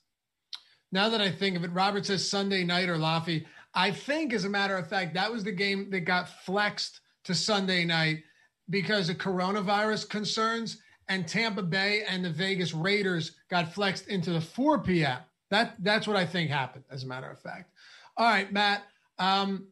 [0.90, 3.46] Now that I think of it, Robert says Sunday night or Laffy.
[3.74, 7.34] I think, as a matter of fact, that was the game that got flexed to
[7.34, 8.24] Sunday night
[8.70, 14.40] because of coronavirus concerns, and Tampa Bay and the Vegas Raiders got flexed into the
[14.40, 15.18] 4 p.m.
[15.50, 17.72] That that's what I think happened, as a matter of fact.
[18.16, 18.82] All right, Matt.
[19.18, 19.68] Um,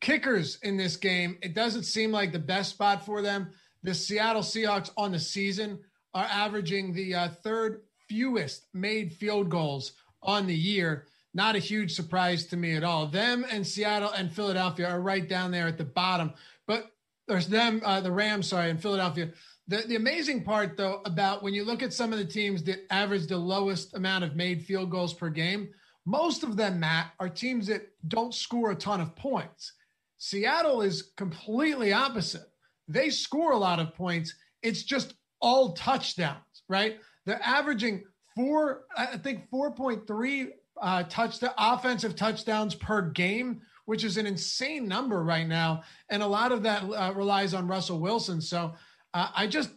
[0.00, 3.50] Kickers in this game, it doesn't seem like the best spot for them.
[3.84, 5.78] The Seattle Seahawks on the season
[6.12, 11.06] are averaging the uh, third fewest made field goals on the year.
[11.34, 13.06] Not a huge surprise to me at all.
[13.06, 16.32] Them and Seattle and Philadelphia are right down there at the bottom.
[16.66, 16.90] But
[17.32, 19.30] there's them, uh, the Rams, sorry, in Philadelphia.
[19.66, 22.86] The, the amazing part, though, about when you look at some of the teams that
[22.90, 25.70] average the lowest amount of made field goals per game,
[26.04, 29.72] most of them, Matt, are teams that don't score a ton of points.
[30.18, 32.44] Seattle is completely opposite.
[32.86, 34.34] They score a lot of points.
[34.62, 36.98] It's just all touchdowns, right?
[37.24, 38.04] They're averaging
[38.36, 40.48] four, I think 4.3
[40.80, 45.82] uh, touch offensive touchdowns per game, which is an insane number right now.
[46.08, 48.40] And a lot of that uh, relies on Russell Wilson.
[48.40, 48.74] So
[49.14, 49.70] uh, I just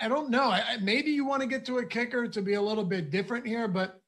[0.00, 0.44] I, don't know.
[0.44, 3.46] I, maybe you want to get to a kicker to be a little bit different
[3.46, 4.00] here, but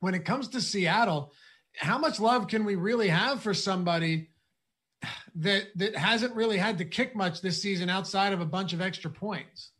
[0.00, 1.32] when it comes to Seattle,
[1.76, 4.30] how much love can we really have for somebody
[5.36, 8.80] that that hasn't really had to kick much this season outside of a bunch of
[8.80, 9.72] extra points?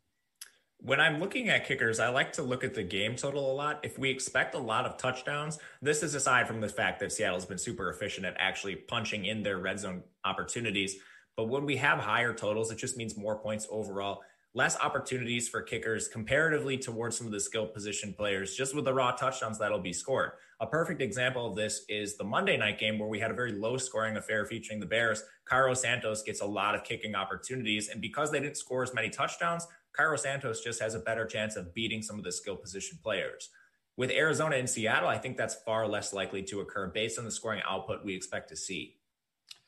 [0.81, 3.81] When I'm looking at kickers, I like to look at the game total a lot.
[3.83, 7.45] If we expect a lot of touchdowns, this is aside from the fact that Seattle's
[7.45, 10.97] been super efficient at actually punching in their red zone opportunities.
[11.37, 14.23] But when we have higher totals, it just means more points overall
[14.55, 18.93] less opportunities for kickers comparatively towards some of the skill position players, just with the
[18.93, 20.33] raw touchdowns that'll be scored.
[20.61, 23.53] A perfect example of this is the Monday night game where we had a very
[23.53, 25.23] low scoring affair featuring the Bears.
[25.45, 27.89] Cairo Santos gets a lot of kicking opportunities.
[27.89, 29.67] And because they didn't score as many touchdowns,
[29.99, 33.51] Cairo Santos just has a better chance of beating some of the skill position players.
[33.97, 37.33] With Arizona and Seattle, I think that's far less likely to occur based on the
[37.33, 38.97] scoring output we expect to see.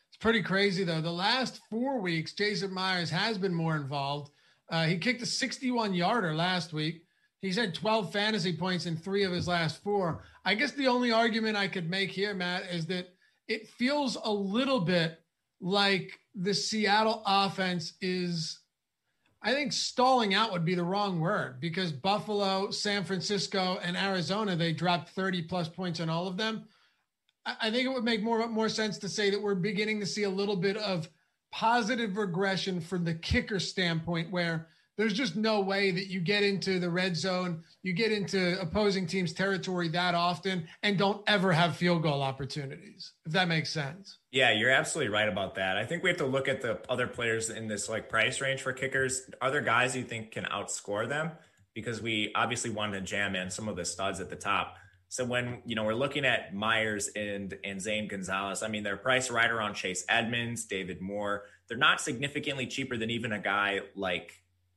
[0.06, 1.00] It's pretty crazy, though.
[1.00, 4.30] The last four weeks, Jason Myers has been more involved.
[4.70, 7.02] Uh, he kicked a 61 yarder last week.
[7.40, 10.22] He's had 12 fantasy points in three of his last four.
[10.44, 13.08] I guess the only argument I could make here, Matt, is that
[13.48, 15.18] it feels a little bit
[15.60, 18.59] like the Seattle offense is,
[19.42, 24.54] I think stalling out would be the wrong word because Buffalo, San Francisco, and Arizona,
[24.54, 26.64] they dropped 30 plus points on all of them.
[27.46, 30.24] I think it would make more, more sense to say that we're beginning to see
[30.24, 31.08] a little bit of
[31.52, 34.68] positive regression from the kicker standpoint where
[35.00, 39.06] there's just no way that you get into the red zone, you get into opposing
[39.06, 44.18] teams' territory that often and don't ever have field goal opportunities, if that makes sense.
[44.30, 45.78] Yeah, you're absolutely right about that.
[45.78, 48.60] I think we have to look at the other players in this like price range
[48.60, 49.22] for kickers.
[49.40, 51.30] Are there guys you think can outscore them?
[51.74, 54.76] Because we obviously wanted to jam in some of the studs at the top.
[55.08, 58.98] So when you know we're looking at Myers and and Zane Gonzalez, I mean they're
[58.98, 61.44] priced right around Chase Edmonds, David Moore.
[61.68, 64.34] They're not significantly cheaper than even a guy like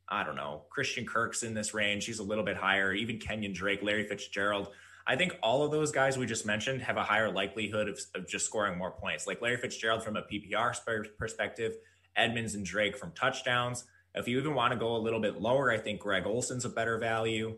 [0.09, 2.05] I don't know Christian Kirk's in this range.
[2.05, 2.93] He's a little bit higher.
[2.93, 4.69] Even Kenyon Drake, Larry Fitzgerald.
[5.05, 8.27] I think all of those guys we just mentioned have a higher likelihood of, of
[8.27, 9.27] just scoring more points.
[9.27, 10.73] Like Larry Fitzgerald from a PPR
[11.17, 11.73] perspective,
[12.15, 13.85] Edmonds and Drake from touchdowns.
[14.15, 16.69] If you even want to go a little bit lower, I think Greg Olsen's a
[16.69, 17.57] better value.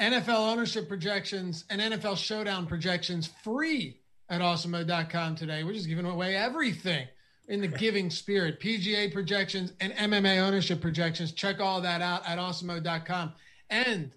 [0.00, 4.00] NFL ownership projections and NFL showdown projections free
[4.30, 5.64] at awesemo.com today.
[5.64, 7.06] We're just giving away everything
[7.50, 8.60] in the giving spirit.
[8.60, 11.32] PGA projections and MMA ownership projections.
[11.32, 13.32] Check all that out at awesemo.com.
[13.68, 14.12] And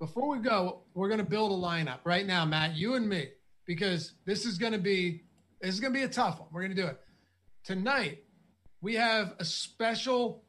[0.00, 3.28] before we go, we're going to build a lineup right now, Matt, you and me,
[3.66, 5.22] because this is going to be
[5.60, 6.48] this is going to be a tough one.
[6.52, 6.98] We're going to do it.
[7.62, 8.24] Tonight,
[8.80, 10.42] we have a special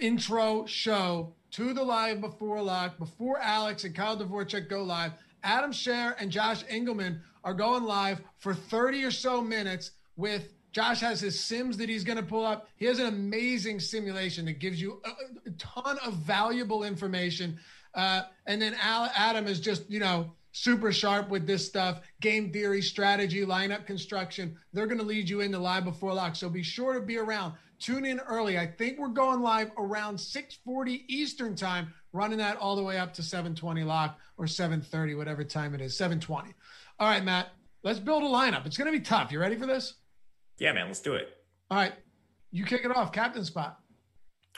[0.00, 5.12] intro show to the live before lock, before Alex and Kyle Dvorchak go live.
[5.44, 11.00] Adam Scher and Josh Engelman are going live for 30 or so minutes with Josh
[11.00, 12.68] has his sims that he's going to pull up.
[12.76, 17.58] He has an amazing simulation that gives you a, a ton of valuable information.
[17.94, 22.52] Uh, and then Al, Adam is just, you know, super sharp with this stuff game
[22.52, 24.54] theory, strategy, lineup construction.
[24.74, 26.36] They're going to lead you into live before lock.
[26.36, 27.54] So be sure to be around.
[27.78, 28.58] Tune in early.
[28.58, 33.14] I think we're going live around 6:40 Eastern time, running that all the way up
[33.14, 35.96] to 7:20 lock or 7:30, whatever time it is.
[35.96, 36.52] 7:20.
[36.98, 37.48] All right, Matt.
[37.82, 38.66] Let's build a lineup.
[38.66, 39.32] It's going to be tough.
[39.32, 39.94] You ready for this?
[40.58, 40.86] Yeah, man.
[40.86, 41.28] Let's do it.
[41.70, 41.92] All right.
[42.50, 43.80] You kick it off, captain spot.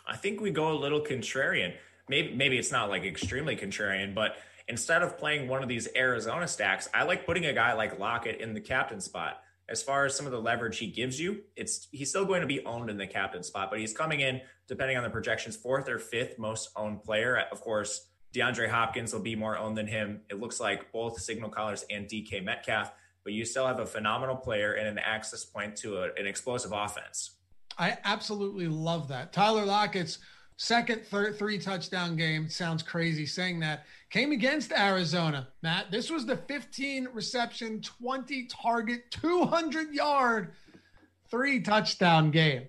[0.07, 1.75] I think we go a little contrarian.
[2.09, 4.37] Maybe maybe it's not like extremely contrarian, but
[4.69, 8.41] instead of playing one of these Arizona stacks, I like putting a guy like Lockett
[8.41, 11.89] in the captain spot as far as some of the leverage he gives you, it's
[11.93, 14.97] he's still going to be owned in the captain spot, but he's coming in depending
[14.97, 17.45] on the projections, fourth or fifth most owned player.
[17.53, 20.23] Of course, DeAndre Hopkins will be more owned than him.
[20.31, 22.93] It looks like both signal callers and DK Metcalf,
[23.29, 26.73] but you still have a phenomenal player and an access point to a, an explosive
[26.75, 27.33] offense.
[27.77, 29.35] I absolutely love that.
[29.35, 30.21] Tyler Lockett's
[30.57, 32.49] second, third, three touchdown game.
[32.49, 33.85] Sounds crazy saying that.
[34.09, 35.91] Came against Arizona, Matt.
[35.91, 40.53] This was the 15 reception, 20 target, 200 yard,
[41.31, 42.63] three touchdown game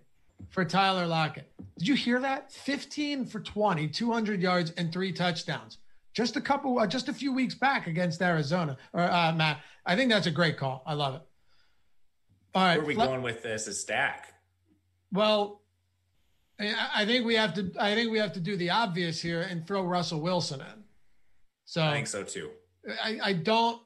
[0.49, 1.49] for Tyler Lockett.
[1.77, 2.51] Did you hear that?
[2.51, 5.77] 15 for 20, 200 yards, and three touchdowns.
[6.19, 8.75] Just a couple, uh, just a few weeks back against Arizona.
[8.91, 10.83] Or uh, Matt, I think that's a great call.
[10.85, 11.21] I love it.
[12.53, 13.67] All right, where are we going with this?
[13.67, 14.33] A stack.
[15.13, 15.61] Well,
[16.59, 17.71] I think we have to.
[17.79, 20.83] I think we have to do the obvious here and throw Russell Wilson in.
[21.63, 22.49] So I think so too.
[23.01, 23.81] I, I don't.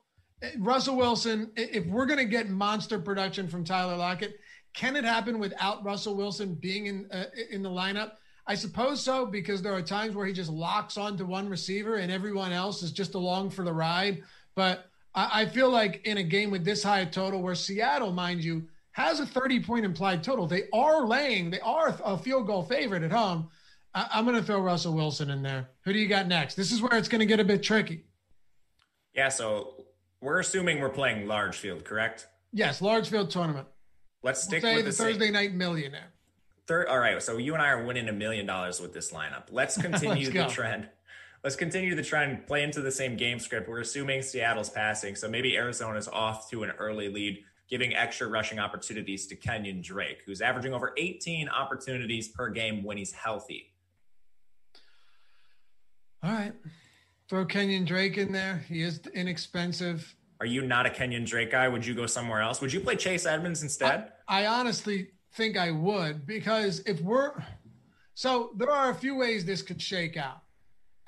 [0.58, 1.52] Russell Wilson.
[1.56, 4.40] If we're going to get monster production from Tyler Lockett,
[4.74, 8.14] can it happen without Russell Wilson being in uh, in the lineup?
[8.46, 12.12] I suppose so because there are times where he just locks onto one receiver and
[12.12, 14.24] everyone else is just along for the ride.
[14.56, 18.44] But I, I feel like in a game with this high total, where Seattle, mind
[18.44, 20.46] you, has a 30 point implied total.
[20.46, 23.50] They are laying, they are a field goal favorite at home.
[23.96, 25.70] I, I'm going to throw Russell Wilson in there.
[25.86, 26.56] Who do you got next?
[26.56, 28.04] This is where it's going to get a bit tricky.
[29.14, 29.86] Yeah, so
[30.22, 32.28] we're assuming we're playing large field, correct?
[32.52, 33.68] Yes, large field tournament.
[34.22, 36.13] Let's We'll stick say with the same- Thursday night millionaire.
[36.66, 39.48] Third, all right, so you and I are winning a million dollars with this lineup.
[39.52, 40.90] Let's continue Let's the trend.
[41.44, 43.68] Let's continue the trend, play into the same game script.
[43.68, 48.60] We're assuming Seattle's passing, so maybe Arizona's off to an early lead, giving extra rushing
[48.60, 53.74] opportunities to Kenyon Drake, who's averaging over 18 opportunities per game when he's healthy.
[56.24, 56.54] All right.
[57.28, 58.64] Throw Kenyon Drake in there.
[58.70, 60.16] He is inexpensive.
[60.40, 61.68] Are you not a Kenyon Drake guy?
[61.68, 62.62] Would you go somewhere else?
[62.62, 64.14] Would you play Chase Edmonds instead?
[64.30, 67.32] I honestly think I would because if we're
[68.14, 70.40] so there are a few ways this could shake out.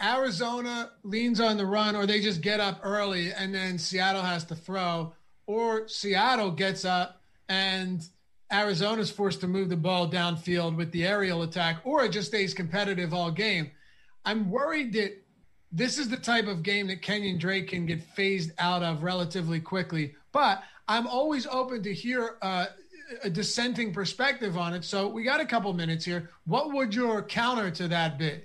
[0.02, 4.44] Arizona leans on the run, or they just get up early and then Seattle has
[4.46, 5.14] to throw,
[5.48, 8.06] or Seattle gets up and
[8.52, 12.54] Arizona's forced to move the ball downfield with the aerial attack, or it just stays
[12.54, 13.72] competitive all game.
[14.24, 15.22] I'm worried that
[15.72, 19.60] this is the type of game that Kenyon Drake can get phased out of relatively
[19.60, 20.16] quickly.
[20.32, 22.68] But I'm always open to hear uh,
[23.24, 24.84] a dissenting perspective on it.
[24.84, 26.30] So we got a couple minutes here.
[26.46, 28.42] What would your counter to that be?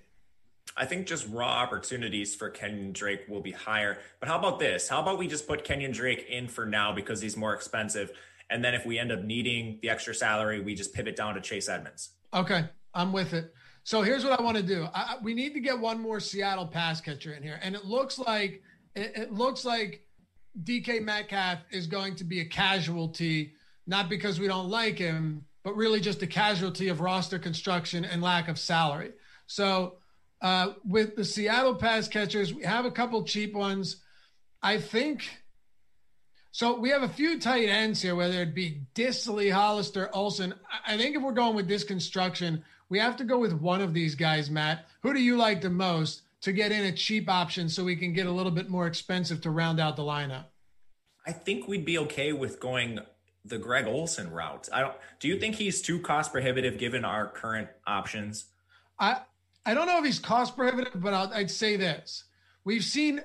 [0.76, 3.98] I think just raw opportunities for Kenyon Drake will be higher.
[4.20, 4.88] But how about this?
[4.88, 8.12] How about we just put Kenyon Drake in for now because he's more expensive?
[8.50, 11.40] And then if we end up needing the extra salary, we just pivot down to
[11.40, 12.10] Chase Edmonds.
[12.34, 13.52] Okay, I'm with it.
[13.84, 14.86] So here's what I want to do.
[14.94, 18.18] I, we need to get one more Seattle pass catcher in here, and it looks
[18.18, 18.62] like
[18.94, 20.06] it, it looks like
[20.64, 23.54] DK Metcalf is going to be a casualty,
[23.90, 28.22] not because we don't like him, but really just a casualty of roster construction and
[28.22, 29.10] lack of salary.
[29.48, 29.96] So
[30.40, 33.96] uh, with the Seattle pass catchers, we have a couple cheap ones.
[34.62, 35.28] I think
[36.52, 36.78] so.
[36.78, 40.54] We have a few tight ends here, whether it be Dissly, Hollister, Olsen.
[40.86, 43.80] I I think if we're going with this construction, we have to go with one
[43.80, 44.86] of these guys, Matt.
[45.02, 48.12] Who do you like the most to get in a cheap option so we can
[48.12, 50.44] get a little bit more expensive to round out the lineup?
[51.26, 53.00] I think we'd be okay with going
[53.44, 54.68] the Greg Olsen route.
[54.72, 54.94] I don't.
[55.18, 58.46] Do you think he's too cost prohibitive given our current options?
[58.98, 59.18] I
[59.64, 62.24] I don't know if he's cost prohibitive, but I'll, I'd say this:
[62.64, 63.22] we've seen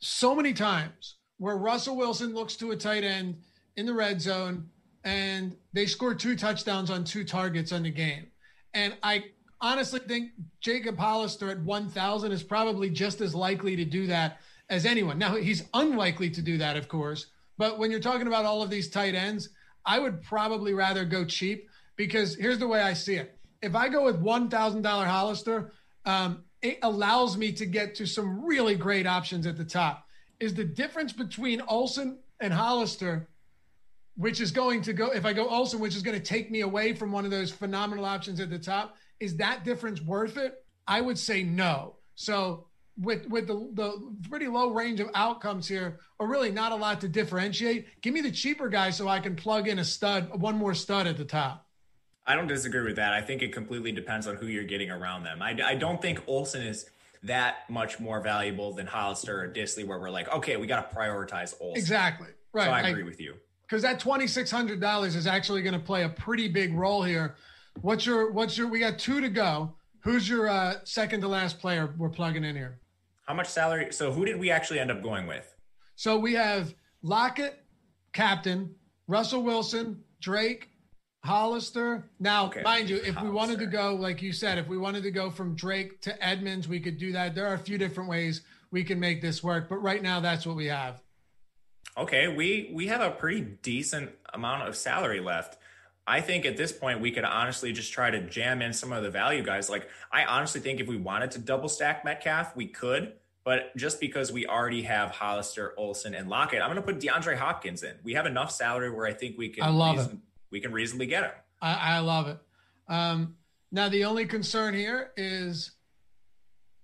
[0.00, 3.36] so many times where Russell Wilson looks to a tight end
[3.76, 4.68] in the red zone,
[5.04, 8.26] and they score two touchdowns on two targets on the game.
[8.74, 9.24] And I
[9.60, 14.86] honestly think Jacob Hollister at 1,000 is probably just as likely to do that as
[14.86, 15.18] anyone.
[15.18, 17.26] Now, he's unlikely to do that, of course.
[17.58, 19.50] But when you're talking about all of these tight ends,
[19.84, 23.38] I would probably rather go cheap because here's the way I see it.
[23.60, 25.72] If I go with $1,000 Hollister,
[26.04, 30.06] um, it allows me to get to some really great options at the top.
[30.40, 33.28] Is the difference between Olsen and Hollister
[34.16, 36.60] which is going to go if I go Olsen, which is going to take me
[36.60, 38.96] away from one of those phenomenal options at the top.
[39.20, 40.54] Is that difference worth it?
[40.86, 41.96] I would say no.
[42.14, 42.66] So
[43.02, 47.00] with with the the pretty low range of outcomes here, or really not a lot
[47.02, 50.56] to differentiate, give me the cheaper guy so I can plug in a stud, one
[50.56, 51.66] more stud at the top.
[52.26, 53.12] I don't disagree with that.
[53.12, 55.42] I think it completely depends on who you're getting around them.
[55.42, 56.86] I, I don't think Olsen is
[57.24, 60.96] that much more valuable than Hollister or Dissly, where we're like, okay, we got to
[60.96, 61.76] prioritize Olsen.
[61.80, 62.28] Exactly.
[62.52, 62.66] Right.
[62.66, 63.34] So I agree with you.
[63.66, 67.02] because that twenty six hundred dollars is actually going to play a pretty big role
[67.02, 67.34] here.
[67.80, 68.68] What's your what's your?
[68.68, 69.74] We got two to go.
[70.00, 72.78] Who's your uh, second to last player we're plugging in here?
[73.32, 73.90] How much salary?
[73.92, 75.56] So who did we actually end up going with?
[75.96, 77.64] So we have Lockett,
[78.12, 78.74] captain,
[79.08, 80.68] Russell Wilson, Drake,
[81.24, 82.10] Hollister.
[82.20, 85.02] Now, Okay, mind you, if we wanted to go, like you said, if we wanted
[85.04, 87.34] to go from Drake to Edmonds, we could do that.
[87.34, 90.44] There are a few different ways we can make this work, but right now that's
[90.44, 91.00] what we have.
[91.96, 95.56] Okay, we we have a pretty decent amount of salary left.
[96.06, 99.02] I think at this point we could honestly just try to jam in some of
[99.02, 99.70] the value guys.
[99.70, 103.14] Like I honestly think if we wanted to double stack Metcalf, we could.
[103.44, 107.36] But just because we already have Hollister, Olsen, and Lockett, I'm going to put DeAndre
[107.36, 107.96] Hopkins in.
[108.04, 109.64] We have enough salary where I think we can.
[109.64, 110.16] I love it.
[110.50, 111.32] We can reasonably get him.
[111.60, 112.38] I, I love it.
[112.88, 113.36] Um,
[113.72, 115.72] now, the only concern here is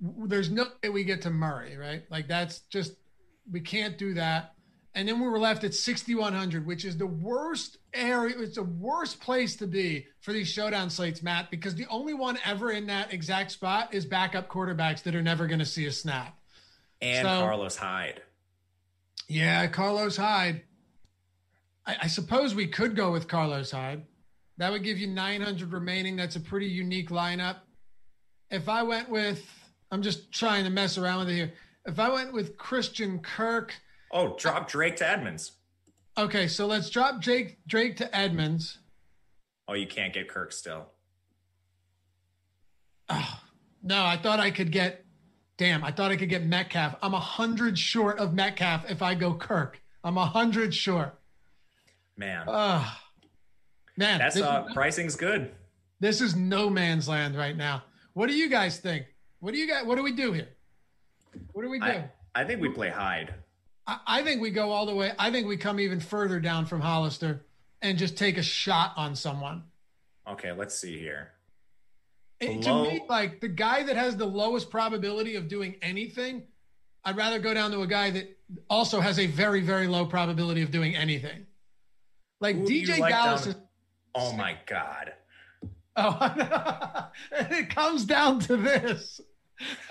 [0.00, 2.02] there's no way we get to Murray, right?
[2.10, 2.94] Like that's just
[3.50, 4.54] we can't do that.
[4.94, 8.34] And then we were left at 6,100, which is the worst area.
[8.38, 12.38] It's the worst place to be for these showdown slates, Matt, because the only one
[12.44, 15.92] ever in that exact spot is backup quarterbacks that are never going to see a
[15.92, 16.37] snap.
[17.00, 18.22] And So- Carlos Hyde.
[19.28, 20.62] Yeah, Carlos Hyde.
[21.86, 24.04] I, I suppose we could go with Carlos Hyde.
[24.56, 26.16] That would give you 900 remaining.
[26.16, 27.58] That's a pretty unique lineup.
[28.50, 29.46] If I went with,
[29.90, 31.52] I'm just trying to mess around with it here.
[31.86, 33.74] If I went with Christian Kirk,
[34.10, 35.52] Oh, drop Drake to Edmonds.
[36.16, 38.78] okay, so let's drop Jake Drake to Edmonds.
[39.68, 40.86] Oh, you can't get Kirk still.
[43.10, 43.40] Oh,
[43.82, 45.04] No, I thought I could get.
[45.58, 46.94] Damn, I thought I could get Metcalf.
[47.02, 49.80] I'm a hundred short of Metcalf if I go Kirk.
[50.04, 51.18] I'm a hundred short.
[52.16, 52.88] Man, Uh,
[53.96, 55.52] man, that's uh, pricing's good.
[56.00, 57.82] this is no man's land right now.
[58.14, 59.06] What do you guys think?
[59.40, 59.84] What do you guys?
[59.84, 60.48] What do we do here?
[61.52, 61.86] What do we do?
[61.86, 63.34] I, I think we play Hyde.
[63.86, 65.12] I, I think we go all the way.
[65.18, 67.44] I think we come even further down from Hollister
[67.82, 69.64] and just take a shot on someone.
[70.28, 71.32] Okay, let's see here.
[72.40, 76.44] It- to me, like the guy that has the lowest probability of doing anything,
[77.04, 78.38] I'd rather go down to a guy that
[78.70, 81.46] also has a very, very low probability of doing anything.
[82.40, 83.60] Like Who DJ like Dallas down- is.
[84.14, 85.12] Oh my God.
[85.96, 89.20] Oh, it comes down to this.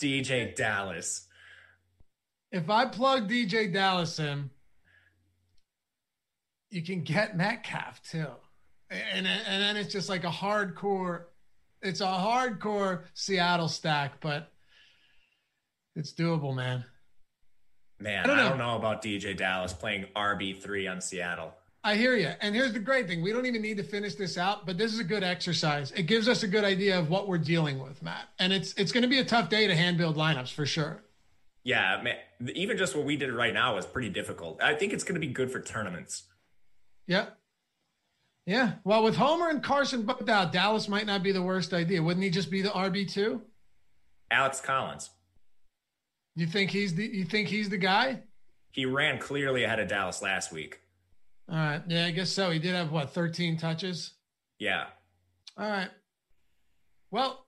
[0.00, 1.26] DeeJay Dallas.
[2.50, 4.48] if I plug DeeJay Dallas in,
[6.70, 8.26] you can get Metcalf too.
[8.90, 11.22] And, and then it's just like a hardcore,
[11.80, 14.50] it's a hardcore Seattle stack, but
[15.94, 16.84] it's doable, man.
[18.00, 18.72] Man, I I don't don't, know.
[18.72, 18.76] know.
[18.76, 21.52] about DeeJay Dallas playing RB3 on Seattle.
[21.84, 22.30] I hear you.
[22.40, 23.22] And here's the great thing.
[23.22, 25.92] We don't even need to finish this out, but this is a good exercise.
[25.92, 28.28] It gives us a good idea of what we're dealing with, Matt.
[28.38, 31.02] And it's it's going to be a tough day to hand build lineups for sure.
[31.64, 32.16] Yeah, man,
[32.54, 34.62] even just what we did right now is pretty difficult.
[34.62, 36.24] I think it's going to be good for tournaments.
[37.06, 37.36] Yep.
[38.46, 38.74] Yeah.
[38.84, 42.02] Well, with Homer and Carson both out, Dallas might not be the worst idea.
[42.02, 43.42] Wouldn't he just be the RB two?
[44.30, 45.10] Alex Collins,
[46.36, 48.22] You think he's the you think he's the guy?
[48.72, 50.80] he ran clearly ahead of Dallas last week.
[51.48, 51.82] All right.
[51.88, 52.50] Yeah, I guess so.
[52.50, 54.12] He did have what, 13 touches?
[54.60, 54.84] Yeah.
[55.58, 55.88] All right.
[57.10, 57.44] Well,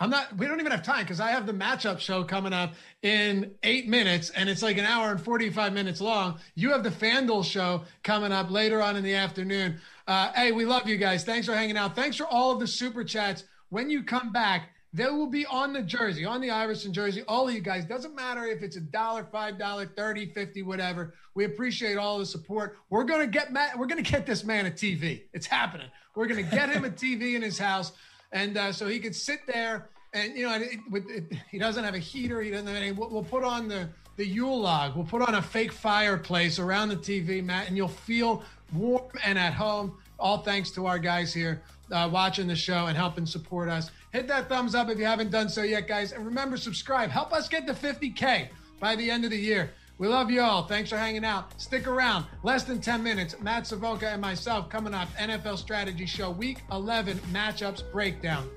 [0.00, 2.74] I'm not, we don't even have time because I have the matchup show coming up
[3.02, 6.38] in eight minutes and it's like an hour and 45 minutes long.
[6.56, 9.78] You have the FanDuel show coming up later on in the afternoon.
[10.08, 11.24] Uh, hey, we love you guys.
[11.24, 11.94] Thanks for hanging out.
[11.94, 13.44] Thanks for all of the super chats.
[13.70, 17.24] When you come back, they will be on the jersey, on the Iverson jersey.
[17.26, 21.14] All of you guys, doesn't matter if it's a dollar, five dollar, thirty, fifty, whatever.
[21.34, 22.78] We appreciate all the support.
[22.90, 23.76] We're gonna get Matt.
[23.76, 25.22] We're gonna get this man a TV.
[25.32, 25.88] It's happening.
[26.14, 27.90] We're gonna get him a TV in his house,
[28.34, 29.88] and uh, so he could sit there.
[30.12, 32.42] And you know, it, with, it, he doesn't have a heater.
[32.42, 32.92] He doesn't have any.
[32.92, 34.94] We'll, we'll put on the the Yule log.
[34.94, 39.38] We'll put on a fake fireplace around the TV, Matt, and you'll feel warm and
[39.38, 39.96] at home.
[40.20, 43.90] All thanks to our guys here uh, watching the show and helping support us.
[44.12, 46.12] Hit that thumbs up if you haven't done so yet, guys.
[46.12, 47.10] And remember, subscribe.
[47.10, 49.72] Help us get to 50K by the end of the year.
[49.96, 50.64] We love you all.
[50.64, 51.60] Thanks for hanging out.
[51.60, 52.26] Stick around.
[52.42, 53.36] Less than 10 minutes.
[53.40, 55.08] Matt Savoca and myself coming up.
[55.16, 58.48] NFL Strategy Show Week 11 Matchups Breakdown.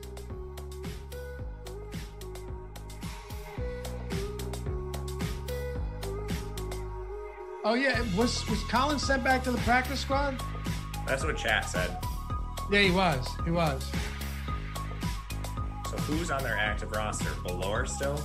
[7.70, 10.42] Oh yeah, was was Colin sent back to the practice squad?
[11.06, 11.98] That's what chat said.
[12.72, 13.28] Yeah, he was.
[13.44, 13.92] He was.
[15.92, 17.30] So who's on their active roster?
[17.46, 18.24] Valor still?